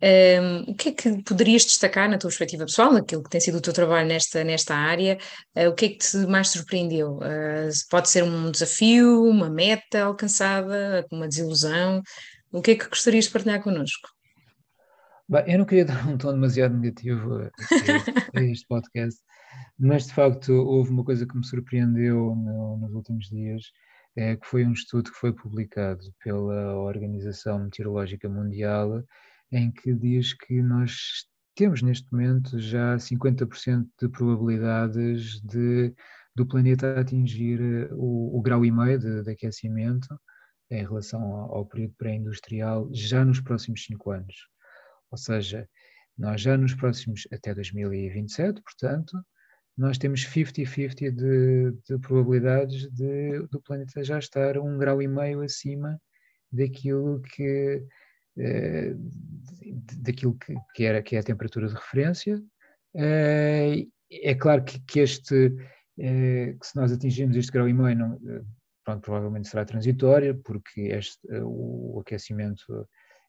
[0.02, 3.58] Um, o que é que poderias destacar na tua perspectiva pessoal, naquilo que tem sido
[3.58, 5.18] o teu trabalho nesta, nesta área?
[5.56, 7.18] Uh, o que é que te mais surpreendeu?
[7.18, 12.02] Uh, pode ser um desafio, uma meta alcançada, uma desilusão?
[12.52, 14.10] O que é que gostarias de partilhar connosco?
[15.28, 17.52] Bem, eu não queria dar um tom demasiado negativo a
[18.36, 19.22] a este podcast,
[19.80, 23.64] mas de facto houve uma coisa que me surpreendeu no, nos últimos dias,
[24.16, 29.04] é, que foi um estudo que foi publicado pela Organização Meteorológica Mundial
[29.52, 35.94] em que diz que nós temos neste momento já 50% de probabilidades de,
[36.36, 40.08] do planeta atingir o, o grau e meio de, de aquecimento
[40.70, 44.36] em relação ao, ao período pré-industrial já nos próximos cinco anos.
[45.12, 45.68] Ou seja,
[46.18, 49.20] nós já nos próximos, até 2027, portanto,
[49.78, 55.42] nós temos 50-50 de, de, probabilidades de, do planeta já estar um grau e meio
[55.42, 56.00] acima
[56.52, 57.86] daquilo que
[58.38, 58.94] eh,
[60.02, 62.42] daquilo que, que, era, que é a temperatura de referência.
[62.96, 65.56] Eh, é claro que, que este,
[66.00, 68.20] eh, que se nós atingirmos este grau e meio, não,
[68.84, 72.88] pronto, provavelmente será transitório, porque este, o aquecimento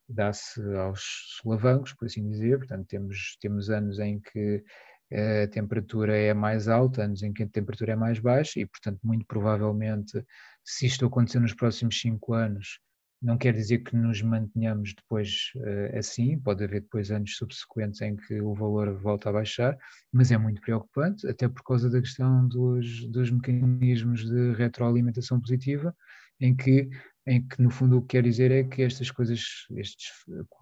[0.08, 1.02] dá-se aos
[1.40, 4.64] solavancos, por assim dizer, portanto temos, temos anos em que
[5.12, 8.98] a temperatura é mais alta, anos em que a temperatura é mais baixa e, portanto,
[9.04, 10.24] muito provavelmente,
[10.64, 12.80] se isto acontecer nos próximos cinco anos,
[13.22, 18.14] não quer dizer que nos mantenhamos depois uh, assim, pode haver depois anos subsequentes em
[18.16, 19.76] que o valor volta a baixar,
[20.12, 25.94] mas é muito preocupante, até por causa da questão dos, dos mecanismos de retroalimentação positiva,
[26.40, 26.88] em que,
[27.26, 30.10] em que no fundo o que quer dizer é que estas coisas, estes,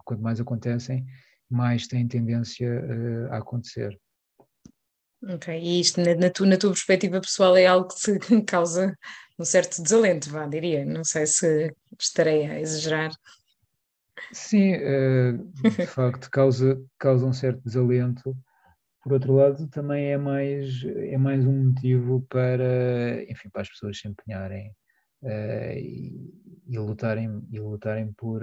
[0.04, 1.04] quanto mais acontecem,
[1.50, 3.98] mais têm tendência uh, a acontecer.
[5.26, 8.96] Ok, e isto na, na, tu, na tua perspectiva pessoal é algo que te causa
[9.38, 10.84] um certo desalento, vá, diria.
[10.84, 13.10] Não sei se estarei a exagerar.
[14.32, 18.36] Sim, uh, de facto, causa, causa um certo desalento.
[19.02, 23.98] Por outro lado, também é mais, é mais um motivo para, enfim, para as pessoas
[23.98, 24.70] se empenharem
[25.22, 26.32] uh, e,
[26.66, 28.42] e, lutarem, e lutarem por,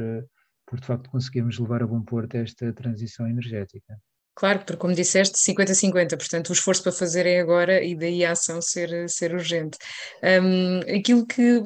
[0.65, 3.99] por, de facto, conseguirmos levar a bom porto esta transição energética.
[4.33, 8.31] Claro, porque como disseste, 50-50, portanto o esforço para fazer é agora e daí a
[8.31, 9.77] ação ser, ser urgente.
[10.23, 11.61] Um, aquilo que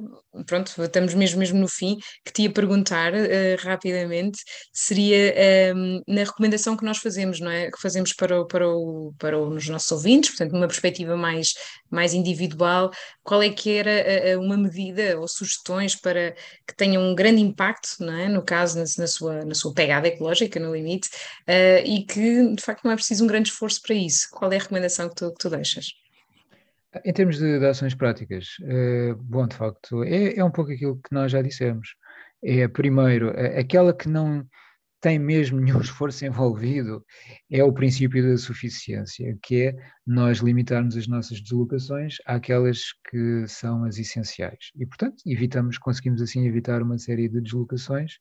[0.45, 3.17] pronto, estamos mesmo, mesmo no fim, que te ia perguntar uh,
[3.59, 4.39] rapidamente,
[4.73, 7.71] seria um, ehm, na recomendação que nós fazemos, não é?
[7.71, 11.53] Que fazemos para, o, para, o, para os nossos ouvintes, portanto, numa perspectiva mais,
[11.89, 12.91] mais individual,
[13.23, 16.35] qual é que era uma medida ou sugestões para
[16.67, 18.27] que tenham um grande impacto, não é?
[18.27, 21.09] No caso, na, na sua, na sua pegada ecológica, no limite,
[21.47, 24.27] uh, e que de facto não é preciso um grande esforço para isso.
[24.31, 26.04] Qual é a recomendação que tu, que tu deixas?
[27.03, 30.95] Em termos de, de ações práticas, uh, bom, de facto, é, é, um pouco aquilo
[30.97, 31.95] que nós já dissemos.
[32.43, 34.47] é, primeiro, aquela que não
[35.05, 37.05] tem mesmo nenhum esforço envolvido
[37.51, 39.75] é o princípio da suficiência, que é
[40.05, 44.71] nós limitarmos as nossas deslocações àquelas que são as essenciais.
[44.75, 48.13] E, portanto, evitamos, conseguimos assim evitar uma série de deslocações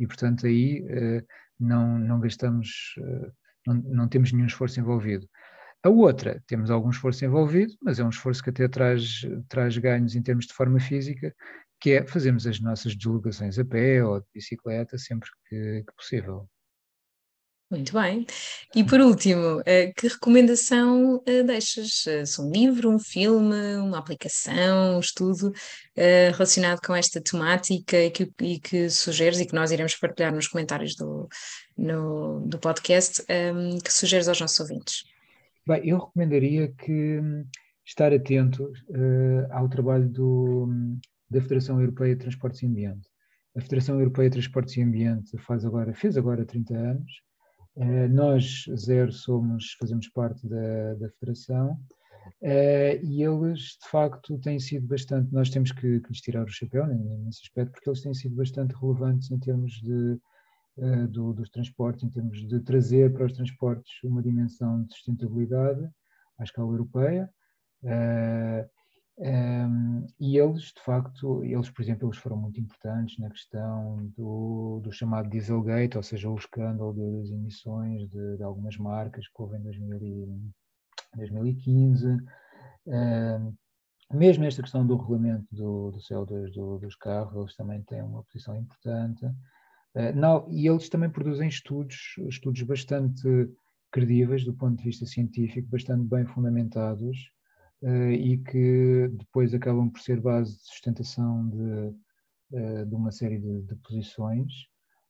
[0.00, 1.24] e, portanto, aí eh,
[1.60, 3.30] não, não gastamos, eh,
[3.64, 5.28] não, não temos nenhum esforço envolvido.
[5.84, 10.14] A outra, temos algum esforço envolvido, mas é um esforço que até traz, traz ganhos
[10.14, 11.34] em termos de forma física,
[11.80, 16.48] que é fazermos as nossas deslocações a pé ou de bicicleta sempre que, que possível.
[17.72, 18.26] Muito bem.
[18.76, 22.06] E por último, eh, que recomendação eh, deixas?
[22.06, 25.52] Eh, um livro, um filme, uma aplicação, um estudo
[25.96, 30.48] relacionado com esta temática e que, e que sugeres e que nós iremos partilhar nos
[30.48, 31.28] comentários do,
[31.76, 35.11] no, do podcast, ehm, que sugeres aos nossos ouvintes?
[35.66, 37.46] Bem, eu recomendaria que hum,
[37.86, 38.72] estar atento
[39.50, 40.68] ao trabalho do,
[41.30, 43.08] da Federação Europeia de Transportes e Ambiente.
[43.56, 47.12] A Federação Europeia de Transportes e Ambiente faz agora, fez agora 30 anos.
[47.76, 51.72] Uh, nós, Zero, somos, fazemos parte da, da Federação
[52.42, 55.32] uh, e eles, de facto, têm sido bastante.
[55.32, 58.74] Nós temos que, que lhes tirar o chapéu nesse aspecto, porque eles têm sido bastante
[58.74, 60.20] relevantes em termos de, uh,
[61.10, 65.88] do, dos transportes, em termos de trazer para os transportes uma dimensão de sustentabilidade
[66.38, 67.30] à escala europeia.
[69.18, 74.80] Um, e eles, de facto, eles, por exemplo, eles foram muito importantes na questão do,
[74.82, 79.58] do chamado Dieselgate, ou seja, o escândalo das emissões de, de algumas marcas que houve
[79.58, 82.06] em 2015.
[82.86, 83.54] Um,
[84.12, 88.22] mesmo esta questão do regulamento do, do CO2 do, dos carros, eles também têm uma
[88.24, 89.26] posição importante.
[89.94, 93.50] Uh, não, e eles também produzem estudos, estudos bastante
[93.90, 97.30] credíveis do ponto de vista científico, bastante bem fundamentados,
[97.82, 101.94] uh, e que depois acabam por ser base de sustentação de,
[102.56, 104.50] uh, de uma série de, de posições.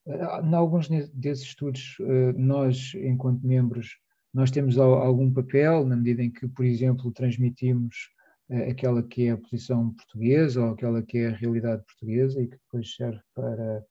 [0.05, 1.97] Em alguns desses estudos,
[2.37, 3.99] nós, enquanto membros,
[4.35, 8.11] nós temos algum papel, na medida em que, por exemplo, transmitimos
[8.69, 12.57] aquela que é a posição portuguesa ou aquela que é a realidade portuguesa e que
[12.57, 13.87] depois serve para,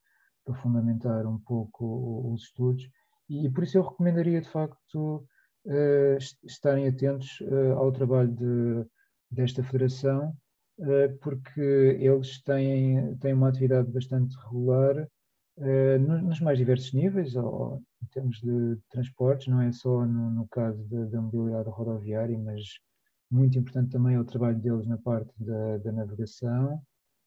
[0.45, 2.89] para fundamentar um pouco os estudos.
[3.29, 5.25] E, por isso eu recomendaria, de facto,
[5.65, 8.85] uh, estarem atentos uh, ao trabalho de,
[9.29, 10.35] desta federação,
[10.79, 15.07] uh, porque eles têm, têm uma atividade bastante regular
[15.99, 20.83] nos mais diversos níveis, ou, em termos de transportes, não é só no, no caso
[20.87, 22.63] da mobilidade rodoviária, mas
[23.29, 26.81] muito importante também é o trabalho deles na parte da, da navegação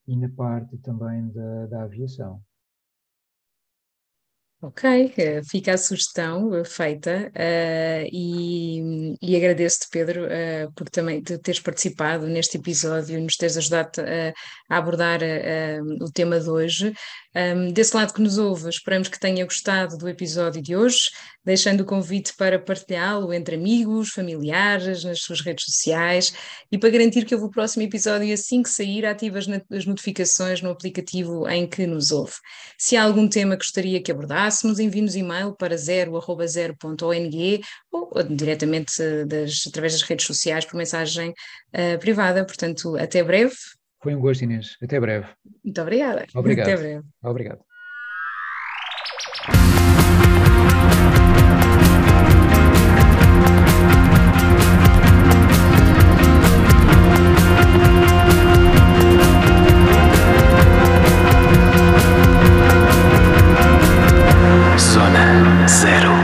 [0.07, 2.43] e na parte também da, da aviação.
[4.67, 11.23] Ok, eh, fica a sugestão eh, feita uh, e, e agradeço-te, Pedro, uh, por também
[11.23, 14.01] teres participado neste episódio e nos teres ajudado
[14.71, 15.21] a, abordar
[16.01, 16.95] o tema de hoje.
[17.37, 21.11] Um, desse lado que nos ouve, esperamos que tenha gostado do episódio de hoje,
[21.45, 26.33] deixando o convite para partilhá-lo entre amigos, familiares, nas suas redes sociais
[26.71, 30.71] e para garantir que houve o próximo episódio assim que sair, ative as notificações no
[30.71, 32.35] aplicativo em que nos ouve.
[32.79, 34.13] Se há algum tema que gostaria que
[34.55, 41.31] abordássemos, envie-nos e-mail para 0.0.ong ou, ou diretamente das, através das redes sociais por mensagem
[41.31, 42.45] uh, privada.
[42.45, 43.55] Portanto, até breve
[44.01, 44.77] foi um gosto, Inês.
[44.83, 45.27] Até breve.
[45.65, 46.27] Muito obrigada.
[46.35, 46.69] Obrigado.
[46.69, 47.07] Até breve.
[47.23, 47.61] Obrigado.
[65.69, 66.24] zero.